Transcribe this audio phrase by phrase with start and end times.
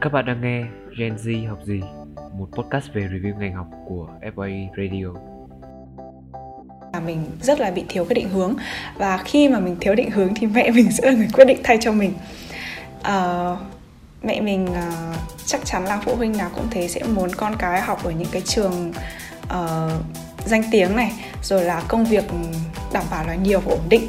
[0.00, 0.64] Các bạn đang nghe
[0.98, 1.80] Gen Z học gì,
[2.32, 5.20] một podcast về review ngành học của FYE Radio.
[7.06, 8.54] mình rất là bị thiếu cái định hướng
[8.96, 11.58] và khi mà mình thiếu định hướng thì mẹ mình sẽ là người quyết định
[11.64, 12.12] thay cho mình.
[13.02, 13.56] Ờ,
[14.22, 15.14] mẹ mình ờ,
[15.46, 18.28] chắc chắn là phụ huynh nào cũng thế sẽ muốn con cái học ở những
[18.32, 18.92] cái trường
[19.48, 19.90] ờ,
[20.44, 21.12] danh tiếng này
[21.42, 22.24] rồi là công việc
[22.92, 24.08] đảm bảo là nhiều và ổn định.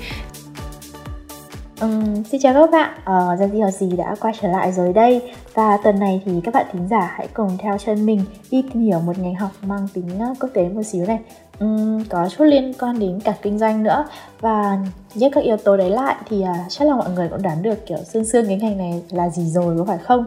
[1.80, 4.93] Ừm, xin chào các bạn, ờ, Gen Z học gì đã quay trở lại rồi
[4.93, 5.21] đây
[5.54, 8.21] và tuần này thì các bạn thính giả hãy cùng theo chân mình
[8.52, 11.20] đi tìm hiểu một ngành học mang tính ờ, quốc tế một xíu này.
[11.60, 14.06] Ừm, Có chút liên quan đến cả kinh doanh nữa.
[14.42, 14.78] Và
[15.16, 17.86] nhất các yếu tố đấy lại thì uh, chắc là mọi người cũng đoán được
[17.86, 20.26] kiểu xương xương cái ngành này là gì rồi có phải không?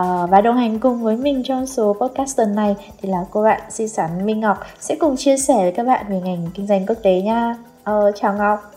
[0.00, 3.42] uh, và đồng hành cùng với mình trong số podcast tuần này thì là cô
[3.42, 6.66] bạn si xắn Minh Ngọc sẽ cùng chia sẻ với các bạn về ngành kinh
[6.66, 7.56] doanh quốc tế nha.
[7.90, 8.72] Uh, Chào Ngọc.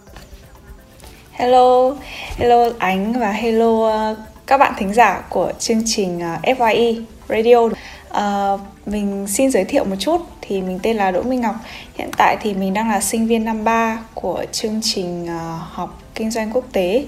[1.31, 1.95] Hello,
[2.35, 3.67] hello Ánh và hello
[4.11, 7.69] uh, các bạn thính giả của chương trình à, FYE Radio.
[8.09, 11.55] Ờ, mình xin giới thiệu một chút thì mình tên là Đỗ Minh Ngọc.
[11.97, 16.01] Hiện tại thì mình đang là sinh viên năm 3 của chương trình à, học
[16.15, 17.05] kinh doanh quốc tế,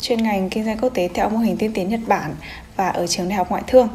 [0.00, 2.34] chuyên ngành kinh doanh quốc tế theo mô hình tiên tiến Nhật Bản
[2.76, 3.88] và ở trường Đại học Ngoại thương.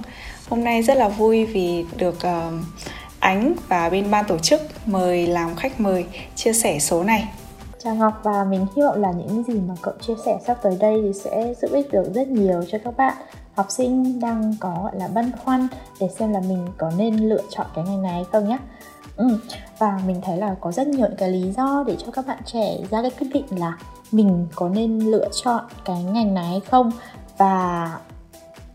[0.49, 2.53] Hôm nay rất là vui vì được uh,
[3.19, 7.27] Ánh và bên ban tổ chức mời làm khách mời chia sẻ số này.
[7.83, 10.77] Chào Ngọc và mình hy vọng là những gì mà cậu chia sẻ sắp tới
[10.79, 13.13] đây thì sẽ giúp ích được rất nhiều cho các bạn
[13.55, 15.67] học sinh đang có, gọi là, băn khoăn
[15.99, 18.57] để xem là mình có nên lựa chọn cái ngành này hay không nhé.
[19.17, 19.27] Ừ.
[19.79, 22.77] Và mình thấy là có rất nhiều cái lý do để cho các bạn trẻ
[22.91, 23.77] ra cái quyết định là
[24.11, 26.91] mình có nên lựa chọn cái ngành này hay không
[27.37, 27.91] và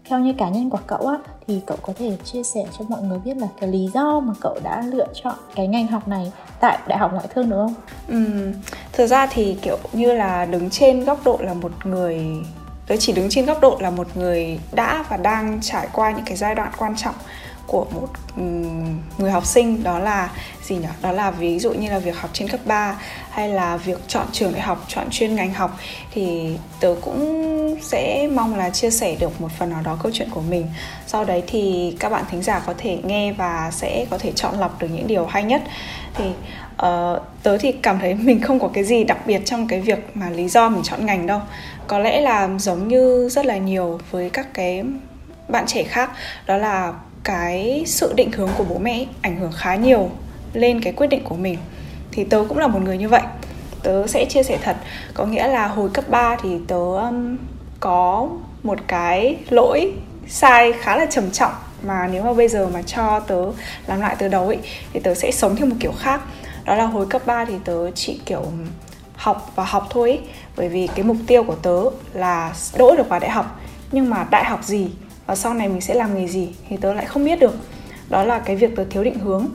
[0.08, 3.02] theo như cá nhân của cậu á thì cậu có thể chia sẻ cho mọi
[3.02, 6.32] người biết là cái lý do mà cậu đã lựa chọn cái ngành học này
[6.60, 7.74] tại đại học ngoại thương đúng không?
[8.08, 8.52] Ừ,
[8.92, 12.26] thực ra thì kiểu như là đứng trên góc độ là một người
[12.86, 16.24] tớ chỉ đứng trên góc độ là một người đã và đang trải qua những
[16.24, 17.14] cái giai đoạn quan trọng
[17.68, 18.08] của một
[19.18, 20.30] người học sinh đó là
[20.62, 20.88] gì nhỉ?
[21.02, 22.98] Đó là ví dụ như là việc học trên cấp 3
[23.30, 25.78] hay là việc chọn trường đại học, chọn chuyên ngành học
[26.10, 30.30] thì tớ cũng sẽ mong là chia sẻ được một phần nào đó câu chuyện
[30.30, 30.66] của mình.
[31.06, 34.58] Sau đấy thì các bạn thính giả có thể nghe và sẽ có thể chọn
[34.58, 35.62] lọc được những điều hay nhất.
[36.14, 36.24] Thì
[36.86, 39.98] uh, tớ thì cảm thấy mình không có cái gì đặc biệt trong cái việc
[40.14, 41.40] mà lý do mình chọn ngành đâu
[41.88, 44.84] có lẽ là giống như rất là nhiều với các cái
[45.48, 46.10] bạn trẻ khác
[46.46, 46.92] đó là
[47.28, 50.10] cái sự định hướng của bố mẹ ảnh hưởng khá nhiều
[50.52, 51.58] lên cái quyết định của mình.
[52.12, 53.22] Thì tớ cũng là một người như vậy.
[53.82, 54.76] Tớ sẽ chia sẻ thật.
[55.14, 57.36] Có nghĩa là hồi cấp 3 thì tớ um,
[57.80, 58.28] có
[58.62, 59.92] một cái lỗi
[60.28, 61.52] sai khá là trầm trọng
[61.82, 63.44] mà nếu mà bây giờ mà cho tớ
[63.86, 64.58] làm lại từ đầu ấy
[64.92, 66.20] thì tớ sẽ sống theo một kiểu khác.
[66.64, 68.42] Đó là hồi cấp 3 thì tớ chỉ kiểu
[69.16, 70.20] học và học thôi ấy,
[70.56, 73.60] bởi vì cái mục tiêu của tớ là đỗ được vào đại học.
[73.92, 74.90] Nhưng mà đại học gì
[75.28, 77.54] và sau này mình sẽ làm nghề gì thì tớ lại không biết được.
[78.08, 79.46] Đó là cái việc tớ thiếu định hướng.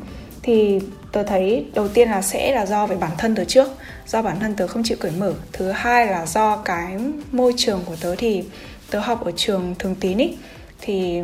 [0.42, 0.80] Thì
[1.12, 3.68] tớ thấy đầu tiên là sẽ là do về bản thân tớ trước.
[4.08, 5.34] Do bản thân tớ không chịu cởi mở.
[5.54, 6.98] Thứ hai là do cái
[7.32, 8.44] môi trường của tớ thì
[8.92, 10.38] tớ học ở trường thường tín ý.
[10.82, 11.22] Thì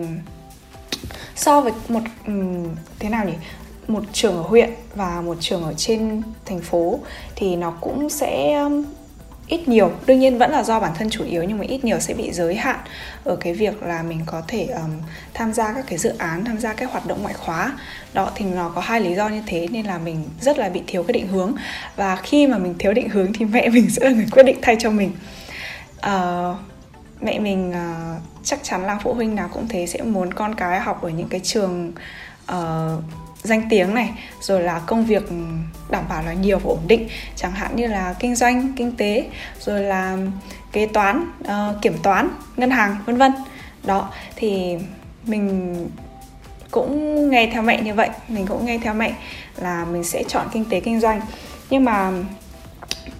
[1.36, 2.66] so với một um,
[3.00, 3.34] thế nào nhỉ?
[3.88, 7.00] Một trường ở huyện và một trường ở trên thành phố
[7.36, 8.64] thì nó cũng sẽ
[9.50, 9.92] ít nhiều.
[10.06, 12.32] Đương nhiên vẫn là do bản thân chủ yếu nhưng mà ít nhiều sẽ bị
[12.32, 12.80] giới hạn
[13.24, 14.92] ở cái việc là mình có thể um,
[15.34, 17.78] tham gia các cái dự án tham gia các hoạt động ngoại khóa.
[18.14, 20.82] Đó thì nó có hai lý do như thế nên là mình rất là bị
[20.88, 21.54] thiếu cái định hướng.
[21.96, 24.58] Và khi mà mình thiếu định hướng thì mẹ mình sẽ là người quyết định
[24.62, 25.12] thay cho mình.
[26.08, 26.56] Uh,
[27.22, 30.80] mẹ mình uh, chắc chắn là phụ huynh nào cũng thế sẽ muốn con cái
[30.80, 31.94] học ở những cái trường
[32.52, 33.04] uh,
[33.44, 34.12] danh tiếng này
[34.42, 35.24] rồi là công việc
[35.90, 39.30] đảm bảo là nhiều và ổn định chẳng hạn như là kinh doanh kinh tế
[39.60, 40.18] rồi là
[40.72, 43.32] kế toán uh, kiểm toán ngân hàng vân vân.
[43.84, 44.78] Đó thì
[45.26, 45.76] mình
[46.72, 49.14] cũng nghe theo mẹ như vậy mình cũng nghe theo mẹ
[49.56, 51.22] là mình sẽ chọn kinh tế kinh doanh.
[51.70, 52.12] Nhưng mà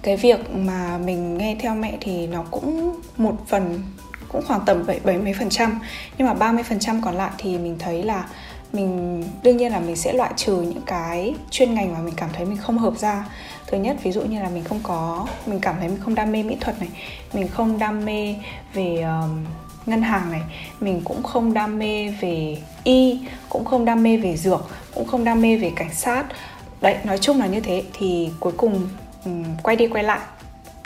[0.02, 3.82] cái việc mà mình nghe theo mẹ thì nó cũng một phần
[4.28, 5.80] cũng khoảng tầm 70 phần trăm.
[6.18, 8.24] Nhưng mà 30 phần trăm còn lại thì mình thấy là
[8.72, 12.30] mình đương nhiên là mình sẽ loại trừ những cái chuyên ngành mà mình cảm
[12.32, 13.24] thấy mình không hợp ra.
[13.66, 16.32] Thứ nhất ví dụ như là mình không có mình cảm thấy mình không đam
[16.32, 16.88] mê mỹ thuật này
[17.32, 18.34] mình không đam mê
[18.74, 19.44] về um,
[19.86, 20.40] ngân hàng này
[20.80, 25.24] mình cũng không đam mê về y cũng không đam mê về dược cũng không
[25.24, 26.24] đam mê về cảnh sát.
[26.80, 27.82] Đấy nói chung là như thế.
[27.92, 28.88] Thì cuối cùng
[29.24, 30.20] um, quay đi quay lại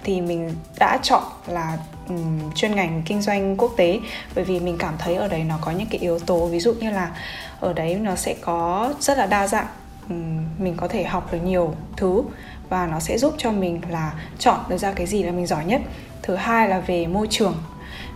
[0.05, 1.79] thì mình đã chọn là
[2.09, 4.01] um, chuyên ngành kinh doanh quốc tế.
[4.35, 6.73] Bởi vì mình cảm thấy ở đấy nó có những cái yếu tố ví dụ
[6.73, 7.11] như là
[7.61, 9.67] ở đấy nó sẽ có rất là đa dạng.
[10.09, 12.23] Um, mình có thể học được nhiều thứ
[12.69, 15.65] và nó sẽ giúp cho mình là chọn được ra cái gì là mình giỏi
[15.65, 15.81] nhất.
[16.23, 17.55] Thứ hai là về môi trường.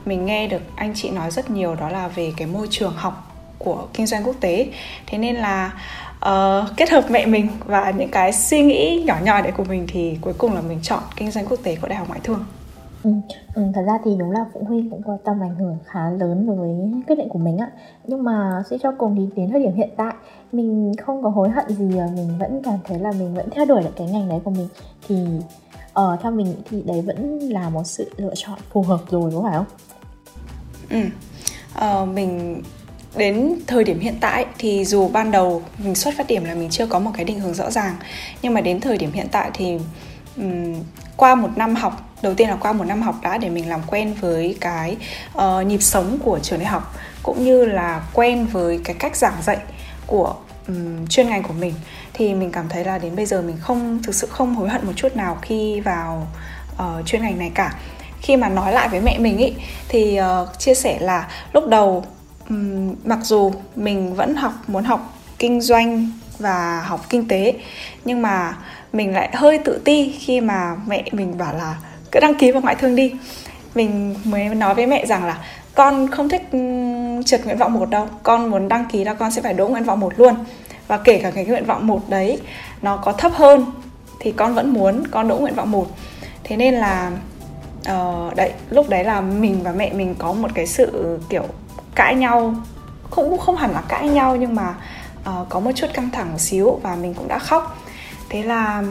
[0.04, 3.32] Mình nghe được anh chị nói rất nhiều đó là về cái môi trường học
[3.58, 4.66] của kinh doanh quốc tế.
[5.06, 5.72] Thế nên là
[6.26, 9.86] uh, kết hợp mẹ mình và những cái suy nghĩ nhỏ nhỏ đấy của mình
[9.88, 12.44] thì cuối cùng là mình chọn kinh doanh quốc tế của đại học ngoại thương.
[13.04, 13.10] Ừ,
[13.54, 16.46] ừ, thật ra thì đúng là phụ huynh cũng có tầm ảnh hưởng khá lớn
[16.46, 17.70] đối với quyết định của mình ạ
[18.06, 20.14] Nhưng mà sẽ cho cùng thì đến thời điểm hiện tại
[20.52, 23.64] Mình không có hối hận gì à, Mình vẫn cảm thấy là mình vẫn theo
[23.64, 24.68] đuổi được cái ngành đấy của mình.
[25.08, 25.16] Thì
[26.00, 29.42] uh, theo mình thì đấy vẫn là một sự lựa chọn phù hợp rồi đúng
[29.52, 29.64] không?
[30.90, 30.98] Ừ,
[32.02, 32.62] uh, mình
[33.16, 36.70] đến thời điểm hiện tại thì dù ban đầu mình xuất phát điểm là mình
[36.70, 37.96] chưa có một cái định hướng rõ ràng
[38.42, 39.78] nhưng mà đến thời điểm hiện tại thì
[40.36, 40.74] um,
[41.16, 43.80] qua một năm học đầu tiên là qua một năm học đã để mình làm
[43.86, 44.96] quen với cái
[45.38, 49.42] uh, nhịp sống của trường đại học cũng như là quen với cái cách giảng
[49.42, 49.58] dạy
[50.06, 50.34] của
[50.68, 51.74] um, chuyên ngành của mình.
[52.12, 54.86] Thì mình cảm thấy là đến bây giờ mình không thực sự không hối hận
[54.86, 56.26] một chút nào khi vào
[56.72, 57.74] uh, chuyên ngành này cả.
[58.20, 59.52] Khi mà nói lại với mẹ mình ý
[59.88, 62.04] thì uh, chia sẻ là lúc đầu
[62.48, 67.54] um, mặc dù mình vẫn học muốn học kinh doanh và học kinh tế
[68.04, 68.56] nhưng mà
[68.92, 71.76] mình lại hơi tự ti khi mà mẹ mình bảo là
[72.12, 73.12] cứ đăng ký vào ngoại thương đi.
[73.74, 75.38] Mình mới nói với mẹ rằng là
[75.74, 76.58] con không thích ừ,
[77.26, 78.08] trượt nguyện vọng một đâu.
[78.22, 80.34] Con muốn đăng ký là con sẽ phải đỗ nguyện vọng một luôn.
[80.88, 82.40] Và kể cả cái nguyện vọng một đấy
[82.82, 83.66] nó có thấp hơn
[84.20, 85.86] thì con vẫn muốn con đỗ nguyện vọng một.
[86.44, 87.10] Thế nên là
[87.92, 91.44] uh, đấy lúc đấy là mình và mẹ mình có một cái sự kiểu
[91.94, 92.54] cãi nhau.
[93.10, 94.74] Cũng không hẳn là cãi nhau nhưng mà
[95.20, 97.76] uh, có một chút căng thẳng một xíu và mình cũng đã khóc.
[98.28, 98.82] Thế là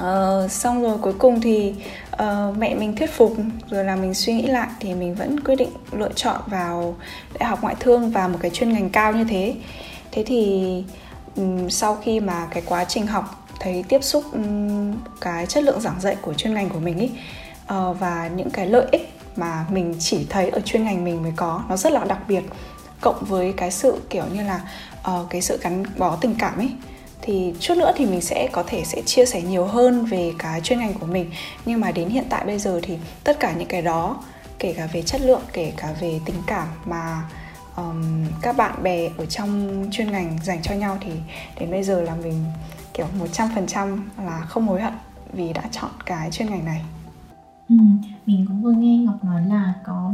[0.00, 1.74] uh, xong rồi cuối cùng thì
[2.12, 3.36] uh, mẹ mình thuyết phục
[3.70, 6.96] rồi là mình suy nghĩ lại thì mình vẫn quyết định lựa chọn vào
[7.38, 9.54] đại học ngoại thương và một cái chuyên ngành cao như thế.
[10.12, 10.84] Thế thì
[11.36, 15.80] um, sau khi mà cái quá trình học thấy tiếp xúc um, cái chất lượng
[15.80, 17.10] giảng dạy của chuyên ngành của mình ý
[17.74, 21.32] uh, và những cái lợi ích mà mình chỉ thấy ở chuyên ngành mình mới
[21.36, 22.42] có nó rất là đặc biệt
[23.00, 24.60] cộng với cái sự kiểu như là
[25.10, 26.70] uh, cái sự gắn bó tình cảm ấy
[27.22, 30.60] thì chút nữa thì mình sẽ có thể sẽ chia sẻ nhiều hơn về cái
[30.60, 31.30] chuyên ngành của mình.
[31.66, 34.16] Nhưng mà đến hiện tại bây giờ thì tất cả những cái đó
[34.58, 37.22] kể cả về chất lượng kể cả về tình cảm mà
[37.76, 41.12] um, các bạn bè ở trong chuyên ngành dành cho nhau thì
[41.60, 42.44] đến bây giờ là mình
[42.94, 44.94] kiểu một trăm phần trăm là không hối hận
[45.32, 46.82] vì đã chọn cái chuyên ngành này.
[47.68, 47.74] Ừ,
[48.26, 50.12] mình cũng vừa nghe Ngọc nói là có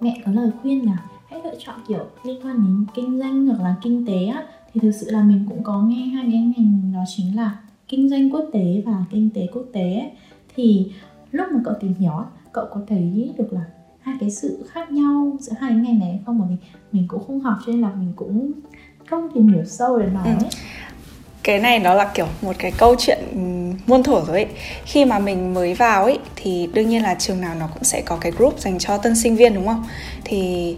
[0.00, 0.96] mẹ có lời khuyên là
[1.30, 4.42] hãy lựa chọn kiểu liên quan đến kinh doanh hoặc là kinh tế á
[4.74, 7.58] thì thực sự là mình cũng có nghe hai cái ngành đó chính là
[7.88, 10.10] kinh doanh quốc tế và kinh tế quốc tế
[10.56, 10.92] thì
[11.30, 12.12] lúc mà cậu tìm hiểu
[12.52, 13.64] cậu có thấy được là
[14.00, 16.38] hai cái sự khác nhau giữa hai cái ngành này không?
[16.38, 16.56] Bởi vì
[16.92, 18.52] mình cũng không học cho nên là mình cũng
[19.06, 20.46] không tìm hiểu sâu để nói ừ.
[21.42, 23.18] cái này nó là kiểu một cái câu chuyện
[23.86, 24.46] muôn thuở rồi ấy.
[24.84, 28.02] Khi mà mình mới vào ấy thì đương nhiên là trường nào nó cũng sẽ
[28.02, 29.84] có cái group dành cho tân sinh viên đúng không?
[30.24, 30.76] Thì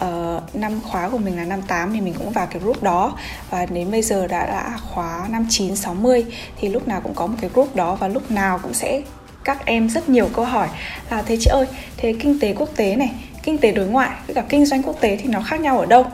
[0.00, 3.18] uh, năm khóa của mình là năm 8 thì mình cũng vào cái group đó.
[3.50, 6.24] Và đến bây giờ đã đã khóa năm 9 60
[6.60, 9.02] thì lúc nào cũng có một cái group đó và lúc nào cũng sẽ
[9.44, 10.68] các em rất nhiều câu hỏi.
[11.10, 13.10] Là thế chị ơi thế kinh tế quốc tế này
[13.42, 15.86] kinh tế đối ngoại với cả kinh doanh quốc tế thì nó khác nhau ở
[15.86, 16.06] đâu?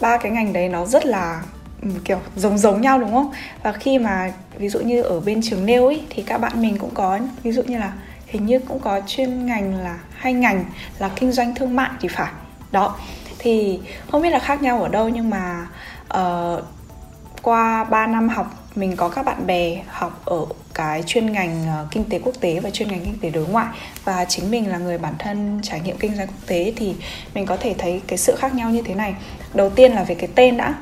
[0.00, 1.42] Ba cái ngành đấy nó rất là
[1.82, 3.32] ừ, kiểu giống giống nhau đúng không?
[3.62, 6.78] Và khi mà ví dụ như ở bên trường nêu ấy thì các bạn mình
[6.78, 7.92] cũng có ví dụ như là
[8.26, 10.64] hình như cũng có chuyên ngành là hai ngành
[10.98, 12.32] là kinh doanh thương mại thì phải
[12.76, 12.96] đó.
[13.38, 13.78] Thì
[14.10, 15.66] không biết là khác nhau ở đâu nhưng mà
[16.18, 16.64] uh,
[17.42, 21.90] qua 3 năm học mình có các bạn bè học ở cái chuyên ngành uh,
[21.90, 23.66] kinh tế quốc tế và chuyên ngành kinh tế đối ngoại.
[24.04, 26.94] Và chính mình là người bản thân trải nghiệm kinh doanh quốc tế thì
[27.34, 29.14] mình có thể thấy cái sự khác nhau như thế này.
[29.54, 30.74] Đầu tiên là về cái tên đã.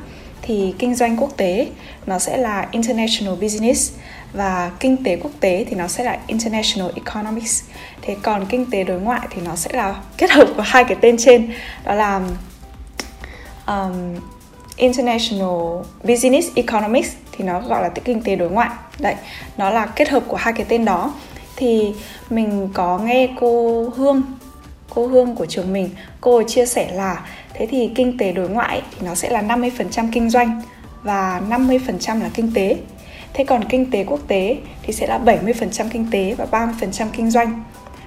[0.43, 1.67] Thì kinh doanh quốc tế
[2.07, 3.93] nó sẽ là international business
[4.35, 7.63] và kinh tế quốc tế thì nó sẽ là international economics.
[8.03, 10.97] Thế còn kinh tế đối ngoại thì nó sẽ là kết hợp của hai cái
[11.01, 11.53] tên trên.
[11.85, 12.21] Đó là
[13.67, 14.21] um,
[14.77, 18.71] international business economics thì nó gọi là kinh tế đối ngoại.
[18.99, 19.15] Đấy
[19.57, 21.15] nó là kết hợp của hai cái tên đó.
[21.57, 21.95] Thì
[22.31, 24.23] mình có nghe cô hương
[24.95, 28.83] cô hương của trường mình cô chia sẻ là thế thì kinh tế đối ngoại
[28.91, 30.63] thì nó sẽ là 50% kinh doanh
[31.03, 32.77] và 50% là kinh tế.
[33.35, 37.31] Thế còn kinh tế quốc tế thì sẽ là 70% kinh tế và 30% kinh
[37.31, 37.65] doanh.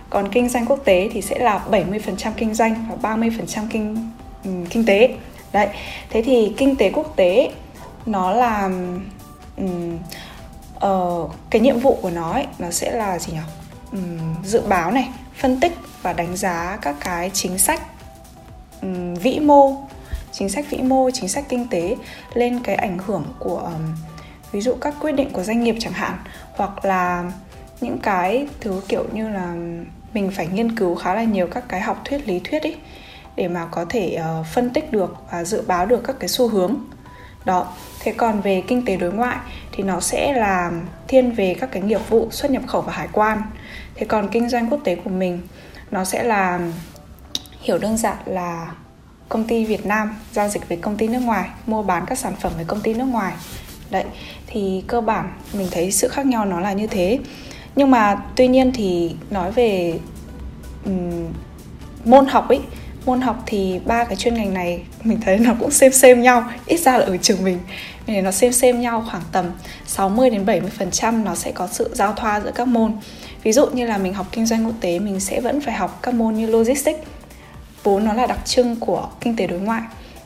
[0.09, 4.11] Còn kinh doanh quốc tế thì sẽ là 70% kinh doanh và 30% kinh
[4.43, 5.15] um, kinh tế.
[5.53, 5.67] Đấy.
[6.09, 7.51] Thế thì kinh tế quốc tế
[8.05, 8.69] nó là
[9.57, 9.97] um,
[10.85, 13.39] uh, cái nhiệm vụ của nó ấy, nó sẽ là gì nhỉ?
[13.91, 17.81] Um, dự báo này, phân tích và đánh giá các cái chính sách
[18.81, 19.75] um, vĩ mô
[20.31, 21.95] chính sách vĩ mô chính sách kinh tế
[22.33, 23.95] lên cái ảnh hưởng của um,
[24.57, 26.17] ví dụ các quyết định của doanh nghiệp chẳng hạn
[26.55, 27.31] hoặc là
[27.81, 29.55] những cái thứ kiểu như là
[30.13, 32.75] mình phải nghiên cứu khá là nhiều các cái học thuyết lý thuyết ý
[33.35, 36.47] để mà có thể uh, phân tích được và dự báo được các cái xu
[36.47, 36.75] hướng.
[37.45, 39.37] Đó thế còn về kinh tế đối ngoại
[39.71, 40.71] thì nó sẽ là
[41.07, 43.41] thiên về các cái nghiệp vụ xuất nhập khẩu và hải quan.
[43.95, 45.39] Thế còn kinh doanh quốc tế của mình
[45.91, 46.59] nó sẽ là
[47.61, 48.71] hiểu đơn giản là
[49.29, 52.33] công ty Việt Nam giao dịch với công ty nước ngoài mua bán các sản
[52.35, 53.33] phẩm với công ty nước ngoài
[53.89, 54.03] đấy
[54.47, 57.19] thì cơ bản mình thấy sự khác nhau nó là như thế.
[57.75, 59.99] Nhưng mà tuy nhiên thì nói về
[60.85, 61.27] um,
[62.05, 62.59] môn học ấy
[63.05, 66.43] môn học thì ba cái chuyên ngành này mình thấy nó cũng xem xem nhau
[66.65, 67.59] ít ra là ở trường mình.
[68.07, 69.45] Mình nó xem xem nhau khoảng tầm
[69.85, 72.93] 60 đến 70 phần trăm nó sẽ có sự giao thoa giữa các môn.
[73.43, 75.99] Ví dụ như là mình học kinh doanh quốc tế mình sẽ vẫn phải học
[76.03, 76.99] các môn như logistics.
[77.83, 79.81] Vốn nó là đặc trưng của kinh tế đối ngoại.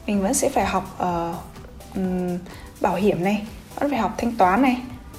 [0.08, 1.51] Mình vẫn sẽ phải học uh,
[1.96, 2.38] um,
[2.82, 3.44] bảo hiểm này
[3.76, 4.78] vẫn phải học thanh toán này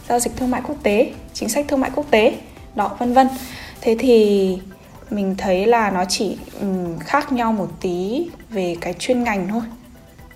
[0.08, 2.34] giao dịch thương mại quốc tế chính sách thương mại quốc tế
[2.74, 3.28] đó vân vân.
[3.80, 4.58] Thế thì
[5.10, 9.62] mình thấy là nó chỉ um, khác nhau một tí về cái chuyên ngành thôi.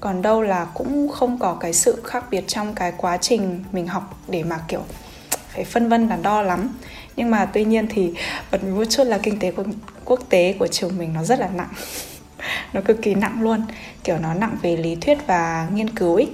[0.00, 3.87] Còn đâu là cũng không có cái sự khác biệt trong cái quá trình mình
[3.87, 4.81] học để mà kiểu
[5.49, 6.78] phải phân vân đắn đo lắm.
[7.16, 8.12] Nhưng mà tuy nhiên thì
[8.50, 9.52] bật một chút là kinh tế
[10.05, 11.69] quốc tế của trường mình nó rất là nặng
[12.73, 13.62] nó cực kỳ nặng luôn.
[14.05, 16.29] Kiểu nó nặng về lý thuyết và nghiên cứu ấy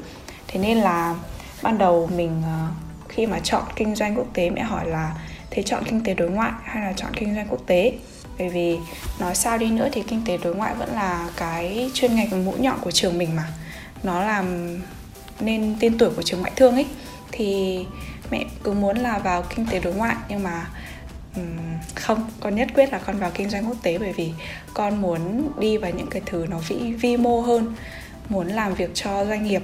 [0.48, 1.14] thế nên là
[1.62, 2.68] ban đầu mình ờ,
[3.08, 5.14] khi mà chọn kinh doanh quốc tế, mẹ hỏi là,
[5.50, 7.92] thế chọn kinh tế đối ngoại hay là chọn kinh doanh quốc tế?
[8.38, 8.78] Bởi vì
[9.20, 12.58] nói sao đi nữa thì kinh tế đối ngoại vẫn là cái chuyên ngành mũi
[12.58, 13.44] nhọn của trường mình mà.
[14.02, 14.78] Nó làm
[15.40, 16.86] nên tên tuổi của trường ngoại thương ấy
[17.32, 17.78] thì
[18.30, 20.66] mẹ cứ muốn là vào kinh tế đối ngoại nhưng mà
[21.36, 24.32] um, không con nhất quyết là con vào kinh doanh quốc tế bởi vì
[24.74, 27.74] con muốn đi vào những cái thứ nó vĩ vi mô hơn
[28.28, 29.62] muốn làm việc cho doanh nghiệp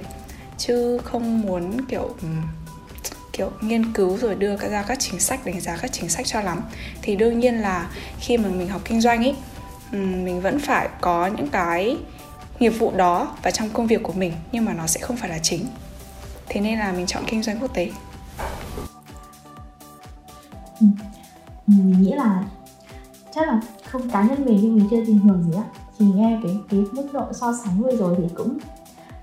[0.57, 2.41] chứ không muốn kiểu um,
[3.39, 6.41] kiểu nghiên cứu rồi đưa ra các chính sách đánh giá các chính sách cho
[6.41, 6.61] lắm.
[7.01, 9.35] Thì đương nhiên là khi mà mình học kinh doanh ấy
[9.91, 11.97] mình vẫn phải có những cái
[12.59, 15.29] nghiệp vụ đó và trong công việc của mình nhưng mà nó sẽ không phải
[15.29, 15.65] là chính.
[16.47, 17.89] Thế nên là mình chọn kinh doanh quốc tế
[21.77, 22.43] mình nghĩ là
[23.35, 23.61] chắc là
[23.91, 25.63] không cá nhân mình nhưng mình chưa tìm hiểu gì á
[25.97, 28.57] thì nghe cái cái mức độ so sánh vừa rồi thì cũng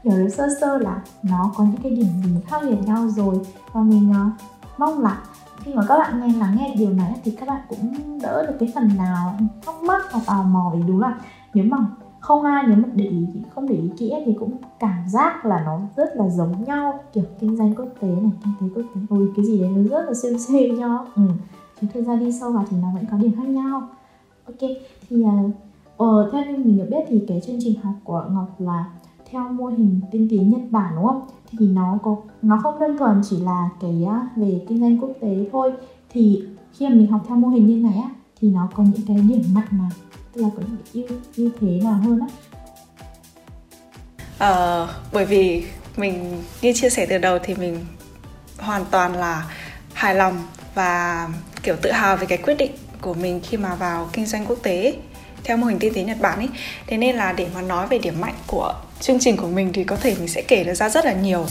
[0.06, 3.40] hiểu được sơ sơ là nó có những cái điểm gì khác biệt nhau rồi.
[3.72, 4.32] Và mình uh,
[4.78, 5.18] mong là
[5.58, 8.54] khi mà các bạn nghe lắng nghe điều này thì các bạn cũng đỡ được
[8.60, 11.18] cái phần nào thắc mắc và tò mò vì đúng là
[11.54, 11.78] nếu mà
[12.20, 15.62] không ai nếu mà để ý không để ý kỹ thì cũng cảm giác là
[15.66, 19.00] nó rất là giống nhau kiểu kinh doanh quốc tế này kinh tế quốc tế.
[19.10, 21.06] Ôi cái gì đấy nó rất là xem xem nhau.
[21.16, 21.22] Ừ
[21.80, 23.88] chúng thực ra đi sâu vào thì nó vẫn có điểm khác nhau.
[24.46, 24.70] Ok
[25.08, 25.24] thì
[26.02, 28.84] uh, theo như mình được biết thì cái chương trình học của ngọc là
[29.30, 31.26] theo mô hình tiên tiến Nhật Bản đúng không?
[31.58, 35.10] Thì nó có nó không đơn thuần chỉ là cái à, về kinh doanh quốc
[35.20, 35.72] tế thôi.
[36.12, 36.42] Thì
[36.72, 39.16] khi mà mình học theo mô hình như này á thì nó có những cái
[39.16, 39.90] điểm mạnh nào?
[40.32, 42.26] Tức là có những ưu ưu thế nào hơn á?
[44.38, 45.64] Ờ, bởi vì
[45.96, 47.78] mình như chia sẻ từ đầu thì mình
[48.58, 49.50] hoàn toàn là
[49.92, 50.34] hài lòng
[50.74, 51.28] và
[51.66, 54.58] kiểu tự hào về cái quyết định của mình khi mà vào kinh doanh quốc
[54.62, 54.94] tế
[55.44, 56.48] theo mô hình tiên tiến Nhật Bản ấy.
[56.86, 59.84] Thế nên là để mà nói về điểm mạnh của chương trình của mình thì
[59.84, 61.46] có thể mình sẽ kể được ra rất là nhiều.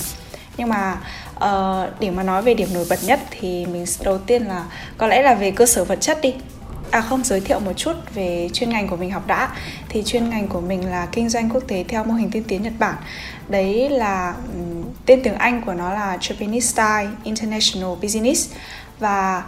[0.57, 0.98] Nhưng mà
[1.36, 4.65] uh, để mà nói về điểm nổi bật nhất thì mình đầu tiên là
[4.98, 6.34] có lẽ là về cơ sở vật chất đi.
[6.91, 9.50] À không giới thiệu một chút về chuyên ngành của mình học đã.
[9.89, 12.62] Thì chuyên ngành của mình là kinh doanh quốc tế theo mô hình tiên tiến
[12.62, 12.95] Nhật Bản.
[13.48, 18.53] Đấy là um, tên tiếng Anh của nó là Japanese Style International Business.
[19.00, 19.43] Và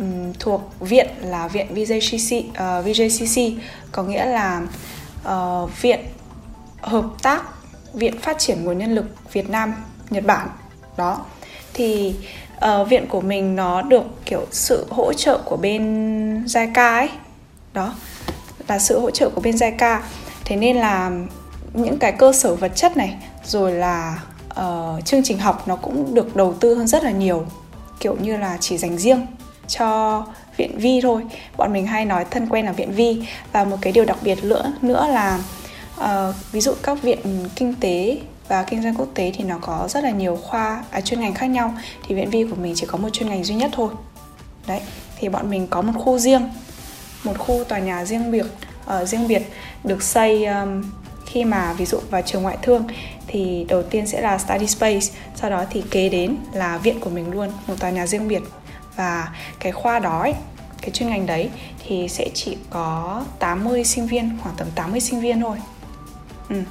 [0.00, 3.52] um, thuộc viện là viện VJCC uh, ờ, VJCC
[3.92, 4.62] có nghĩa là
[5.28, 6.00] uh, viện
[6.80, 7.42] hợp tác
[7.94, 9.74] viện phát triển nguồn nhân lực Việt Nam
[10.10, 10.48] Nhật Bản
[10.96, 11.24] đó.
[11.74, 12.14] Thì
[12.56, 17.08] uh, viện của mình nó được kiểu sự hỗ trợ của bên JICA ấy
[17.72, 17.94] đó
[18.68, 20.00] là sự hỗ trợ của bên JICA
[20.44, 21.10] thế nên là
[21.72, 24.22] những cái cơ sở vật chất này rồi là
[24.60, 27.46] uh, chương trình học nó cũng được đầu tư hơn rất là nhiều
[28.00, 29.26] kiểu như là chỉ dành riêng
[29.70, 30.24] cho
[30.56, 31.24] viện vi thôi.
[31.56, 33.22] Bọn mình hay nói thân quen là viện vi.
[33.52, 35.38] Và một cái điều đặc biệt nữa nữa là
[36.00, 39.88] uh, ví dụ các viện kinh tế và kinh doanh quốc tế thì nó có
[39.88, 41.74] rất là nhiều khoa à, chuyên ngành khác nhau.
[42.06, 43.90] Thì viện vi của mình chỉ có một chuyên ngành duy nhất thôi.
[44.66, 44.80] Đấy
[45.18, 46.48] thì bọn mình có một khu riêng
[47.24, 48.46] một khu tòa nhà riêng biệt
[48.86, 49.42] uh, riêng biệt
[49.84, 50.82] được xây um,
[51.26, 52.84] khi mà ví dụ vào trường ngoại thương
[53.26, 57.10] thì đầu tiên sẽ là study space sau đó thì kế đến là viện của
[57.10, 58.42] mình luôn một tòa nhà riêng biệt
[59.00, 59.28] và
[59.60, 60.34] cái khoa đó ấy,
[60.80, 61.50] cái chuyên ngành đấy
[61.86, 65.56] thì sẽ chỉ có 80 sinh viên khoảng tầm 80 sinh viên thôi.
[66.48, 66.62] Ừ.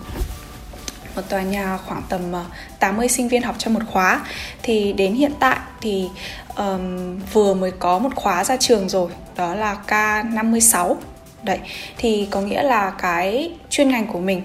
[1.16, 2.46] một tòa nhà khoảng tầm ờ,
[2.80, 4.26] 80 sinh viên học trong một khóa.
[4.64, 6.10] Thì đến hiện tại thì
[6.56, 10.96] um, vừa mới có một khóa ra trường rồi đó là K56
[11.44, 11.60] đấy
[11.98, 14.42] thì có nghĩa là cái chuyên ngành của mình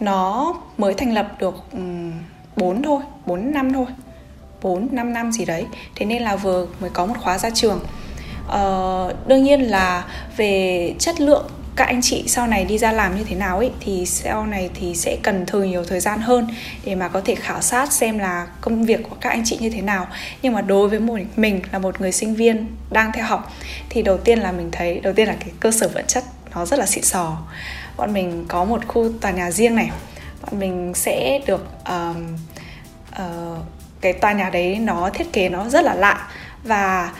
[0.00, 2.12] nó mới thành lập được um,
[2.56, 3.86] 4 thôi 4 năm thôi.
[4.66, 5.66] 4 5 năm gì đấy.
[5.94, 7.80] Thế nên là vừa mới có một khóa ra trường.
[8.48, 10.04] Ờ, đương nhiên là
[10.36, 11.46] về chất lượng
[11.76, 14.70] các anh chị sau này đi ra làm như thế nào ấy thì sau này
[14.74, 16.48] thì sẽ cần thời nhiều thời gian hơn
[16.84, 19.70] để mà có thể khảo sát xem là công việc của các anh chị như
[19.70, 20.06] thế nào.
[20.42, 23.52] Nhưng mà đối với một mình là một người sinh viên đang theo học
[23.88, 26.66] thì đầu tiên là mình thấy đầu tiên là cái cơ sở vật chất nó
[26.66, 27.38] rất là xịn sò.
[27.96, 29.90] Bọn mình có một khu tòa nhà riêng này.
[30.42, 32.36] Bọn mình sẽ được um,
[33.12, 33.58] uh,
[34.00, 36.28] cái tòa nhà đấy nó thiết kế nó rất là lạ.
[36.64, 37.12] Và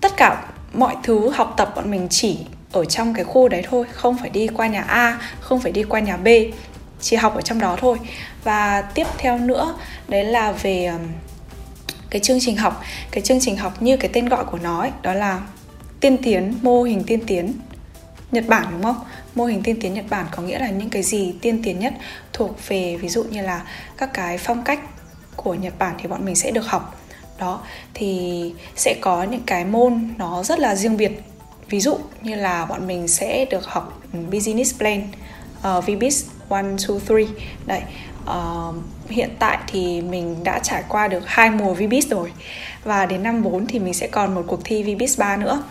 [0.00, 2.38] tất cả mọi thứ học tập bọn mình chỉ
[2.72, 5.82] ở trong cái khu đấy thôi không phải đi qua nhà A không phải đi
[5.82, 6.28] qua nhà B
[7.00, 7.98] chỉ học ở trong đó thôi.
[8.44, 9.74] Và tiếp theo nữa
[10.08, 10.92] đấy là về
[12.10, 12.82] cái chương trình học.
[13.10, 15.40] Cái chương trình học như cái tên gọi của nó ấy, đó là
[16.00, 17.52] tiên tiến mô hình tiên tiến
[18.30, 19.00] Nhật Bản đúng không?
[19.34, 21.94] Mô hình tiên tiến Nhật Bản có nghĩa là những cái gì tiên tiến nhất
[22.32, 23.62] thuộc về ví dụ như là
[23.96, 24.80] các cái phong cách
[25.42, 26.96] của Nhật Bản thì bọn mình sẽ được học.
[27.38, 27.60] Đó
[27.94, 31.22] thì sẽ có những cái môn nó rất là riêng biệt.
[31.68, 35.08] Ví dụ như là bọn mình sẽ được học business plan
[35.58, 36.68] uh, VBIS 1, 2,
[37.08, 37.16] 3
[37.66, 37.82] đấy
[38.24, 38.74] uh,
[39.08, 42.32] hiện tại thì mình đã trải qua được hai mùa VBIS rồi.
[42.84, 45.62] Và đến năm 4 thì mình sẽ còn một cuộc thi VBIS 3 nữa.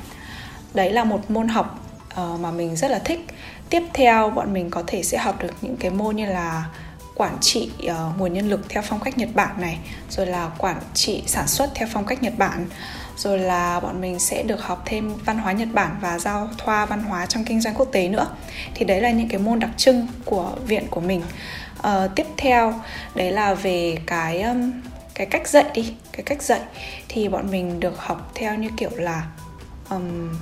[0.73, 1.85] Đấy là một môn học
[2.21, 3.19] uh, mà mình rất là thích.
[3.69, 6.65] Tiếp theo bọn mình có thể sẽ học được những cái môn như là
[7.19, 10.77] quản trị uh, nguồn nhân lực theo phong cách Nhật Bản này rồi là quản
[10.93, 12.67] trị sản xuất theo phong cách Nhật Bản
[13.17, 16.85] rồi là bọn mình sẽ được học thêm văn hóa Nhật Bản và giao thoa
[16.85, 18.27] văn hóa trong kinh doanh quốc tế nữa.
[18.75, 21.21] Thì đấy là những cái môn đặc trưng của viện của mình.
[21.79, 22.81] Uh, tiếp theo
[23.15, 24.71] đấy là về cái um,
[25.13, 26.61] cái cách dạy đi cái cách dạy.
[27.07, 29.23] Thì bọn mình được học theo như kiểu là
[29.89, 30.35] um,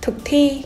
[0.00, 0.64] thực thi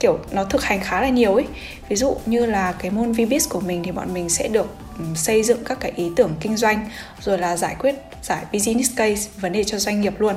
[0.00, 1.46] kiểu nó thực hành khá là nhiều ấy.
[1.88, 4.74] Ví dụ như là cái môn VBIS của mình thì bọn mình sẽ được
[5.14, 6.90] xây dựng các cái ý tưởng kinh doanh,
[7.20, 10.34] rồi là giải quyết, giải business case, vấn đề cho doanh nghiệp luôn.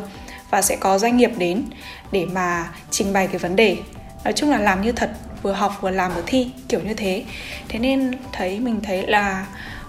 [0.50, 1.64] Và sẽ có doanh nghiệp đến
[2.12, 3.78] để mà trình bày cái vấn đề.
[4.24, 7.24] Nói chung là làm như thật, vừa học vừa làm vừa thi, kiểu như thế.
[7.70, 9.46] Thế nên thấy, mình thấy là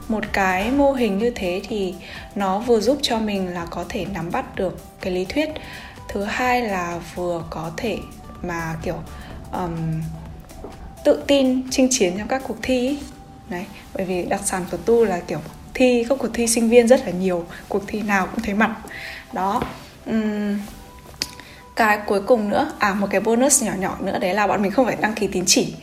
[0.08, 1.94] một cái mô hình như thế thì
[2.34, 5.48] nó vừa giúp cho mình là có thể nắm bắt được cái lý thuyết.
[6.08, 7.98] Thứ hai là vừa có thể
[8.42, 8.96] mà, kiểu
[9.52, 10.02] um,
[11.04, 12.98] tự tin chinh chiến trong các cuộc thi ấy.
[13.48, 15.38] đấy bởi vì đặc sản của tu là kiểu
[15.74, 18.76] thi các cuộc thi sinh viên rất là nhiều cuộc thi nào cũng thấy mặt.
[19.32, 19.62] Đó
[20.06, 20.58] um,
[21.76, 24.72] cái cuối cùng nữa à một cái bonus nhỏ nhỏ nữa đấy là bọn mình
[24.72, 25.74] không phải đăng ký tín chỉ.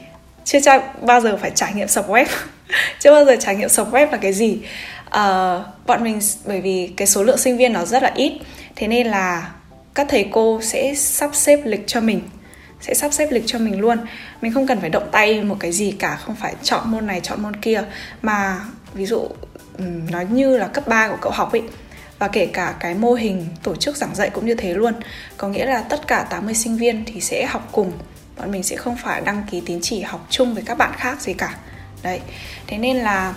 [0.43, 2.25] Chưa cho bao giờ phải trải nghiệm sập web
[2.99, 4.59] chưa bao giờ trải nghiệm sập web là cái gì.
[5.07, 8.33] Uh, bọn mình bởi vì cái số lượng sinh viên nó rất là ít
[8.75, 9.51] thế nên là
[9.95, 12.21] các thầy cô sẽ sắp xếp lịch cho mình
[12.81, 13.97] sẽ sắp xếp lịch cho mình luôn.
[14.41, 17.19] Mình không cần phải động tay một cái gì cả không phải chọn môn này
[17.23, 17.83] chọn môn kia.
[18.21, 18.59] Mà
[18.93, 19.27] ví dụ
[20.11, 21.63] nó như là cấp 3 của cậu học ấy
[22.19, 24.93] và kể cả cái mô hình tổ chức giảng dạy cũng như thế luôn.
[25.37, 27.91] Có nghĩa là tất cả 80 sinh viên thì sẽ học cùng.
[28.37, 31.21] Bọn mình sẽ không phải đăng ký tín chỉ học chung với các bạn khác
[31.21, 31.55] gì cả.
[32.03, 32.19] Đấy.
[32.67, 33.33] Thế nên là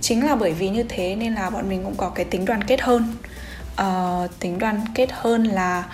[0.00, 2.64] chính là bởi vì như thế nên là bọn mình cũng có cái tính đoàn
[2.64, 3.14] kết hơn.
[3.80, 5.84] Uh, tính đoàn kết hơn là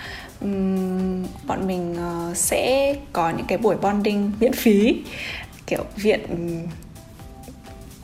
[0.41, 1.95] um, bọn mình
[2.29, 5.01] uh, sẽ có những cái buổi bonding miễn phí.
[5.67, 6.21] Kiểu viện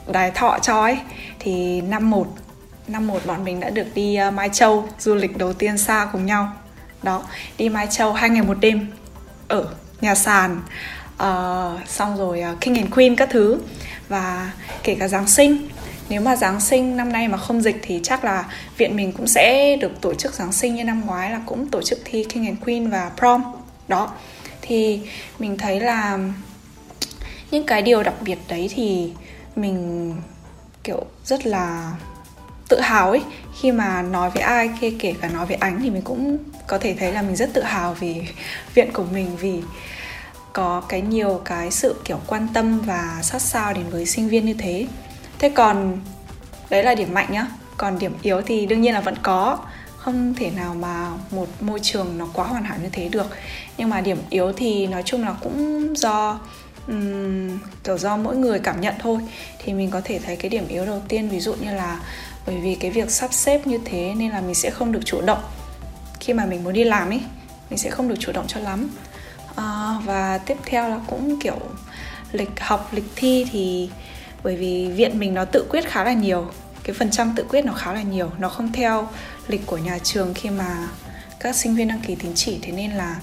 [0.07, 0.97] đài thọ cho ấy.
[1.39, 2.27] Thì năm một
[2.87, 6.09] năm một bọn mình đã được đi uh, Mai Châu du lịch đầu tiên xa
[6.11, 6.53] cùng nhau.
[7.03, 7.23] Đó
[7.57, 8.87] đi Mai Châu hai ngày một đêm
[9.47, 9.67] ở
[10.01, 10.61] nhà sàn.
[11.13, 13.59] Uh, xong rồi uh, King and Queen các thứ.
[14.09, 14.51] Và
[14.83, 15.67] kể cả Giáng sinh
[16.09, 18.45] nếu mà Giáng sinh năm nay mà không dịch thì chắc là
[18.77, 21.81] viện mình cũng sẽ được tổ chức Giáng sinh như năm ngoái là cũng tổ
[21.81, 23.43] chức thi King and Queen và prom.
[23.87, 24.11] Đó,
[24.61, 25.01] thì
[25.39, 26.19] mình thấy là
[27.51, 29.11] những cái điều đặc biệt đấy thì
[29.55, 30.15] mình,
[30.83, 31.91] kiểu, rất là
[32.69, 33.21] tự hào ấy.
[33.59, 36.77] Khi mà nói với ai kể kể cả nói với ánh thì mình cũng có
[36.77, 38.15] thể thấy là mình rất tự hào vì
[38.73, 39.61] viện của mình, vì
[40.53, 44.45] có cái nhiều cái sự, kiểu, quan tâm và sát sao đến với sinh viên
[44.45, 44.87] như thế
[45.39, 45.99] thế còn
[46.69, 47.47] đấy là điểm mạnh nhá.
[47.77, 49.59] Còn điểm yếu thì đương nhiên là vẫn có.
[49.97, 53.27] Không thể nào mà một môi trường nó quá hoàn hảo như thế được.
[53.77, 56.39] Nhưng mà điểm yếu thì nói chung là cũng do
[56.87, 59.19] um, kiểu do mỗi người cảm nhận thôi.
[59.59, 61.99] Thì mình có thể thấy cái điểm yếu đầu tiên ví dụ như là
[62.45, 65.21] bởi vì cái việc sắp xếp như thế nên là mình sẽ không được chủ
[65.21, 65.41] động.
[66.19, 67.21] Khi mà mình muốn đi làm ấy
[67.69, 68.89] mình sẽ không được chủ động cho lắm.
[69.55, 71.59] À, và tiếp theo là cũng kiểu
[72.31, 73.89] lịch học lịch thi thì
[74.47, 76.45] bởi vì viện mình nó tự quyết khá là nhiều.
[76.83, 78.29] Cái phần trăm tự quyết nó khá là nhiều.
[78.39, 79.07] Nó không theo
[79.47, 80.89] lịch của nhà trường khi mà
[81.39, 82.59] các sinh viên đăng ký tín chỉ.
[82.61, 83.19] Thế nên là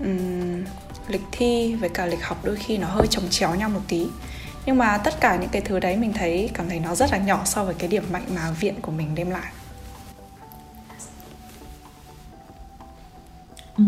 [0.00, 0.64] um,
[1.08, 4.06] lịch thi với cả lịch học đôi khi nó hơi chồng chéo nhau một tí.
[4.66, 7.18] Nhưng mà tất cả những cái thứ đấy mình thấy cảm thấy nó rất là
[7.18, 9.52] nhỏ so với cái điểm mạnh mà viện của mình đem lại.
[13.78, 13.84] Ừ.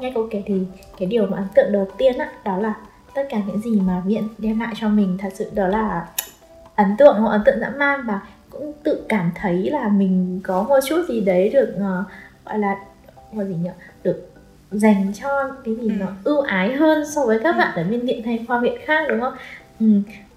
[0.00, 0.54] nghe câu kể thì
[0.98, 2.74] cái điều mà ấn tượng đầu tiên á đó là
[3.18, 6.06] tất cả những gì mà viện đem lại cho mình thật sự đó là
[6.76, 10.62] ấn tượng hoặc ấn tượng dã man và cũng tự cảm thấy là mình có
[10.62, 12.06] một chút gì đấy được uh,
[12.44, 12.76] gọi là
[13.32, 13.70] gọi gì nhỉ
[14.02, 14.30] được
[14.70, 15.28] dành cho
[15.64, 15.94] cái gì ừ.
[16.00, 17.58] nó ưu ái hơn so với các ừ.
[17.58, 19.34] bạn ở bên viện hay khoa viện khác đúng không
[19.80, 19.86] ừ.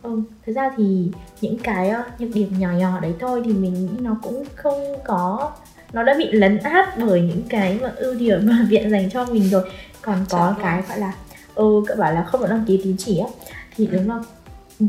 [0.01, 0.21] ừ.
[0.45, 3.89] thực ra thì những cái uh, nhược điểm nhỏ nhỏ đấy thôi thì mình nghĩ
[3.99, 5.51] nó cũng không có
[5.93, 9.25] nó đã bị lấn át bởi những cái mà ưu điểm mà viện dành cho
[9.25, 9.63] mình rồi
[10.01, 11.13] còn có Chắc cái gọi là
[11.55, 13.27] ừ các bảo là không có đăng ký tín chỉ á.
[13.75, 13.97] Thì ừ.
[13.97, 14.23] đúng không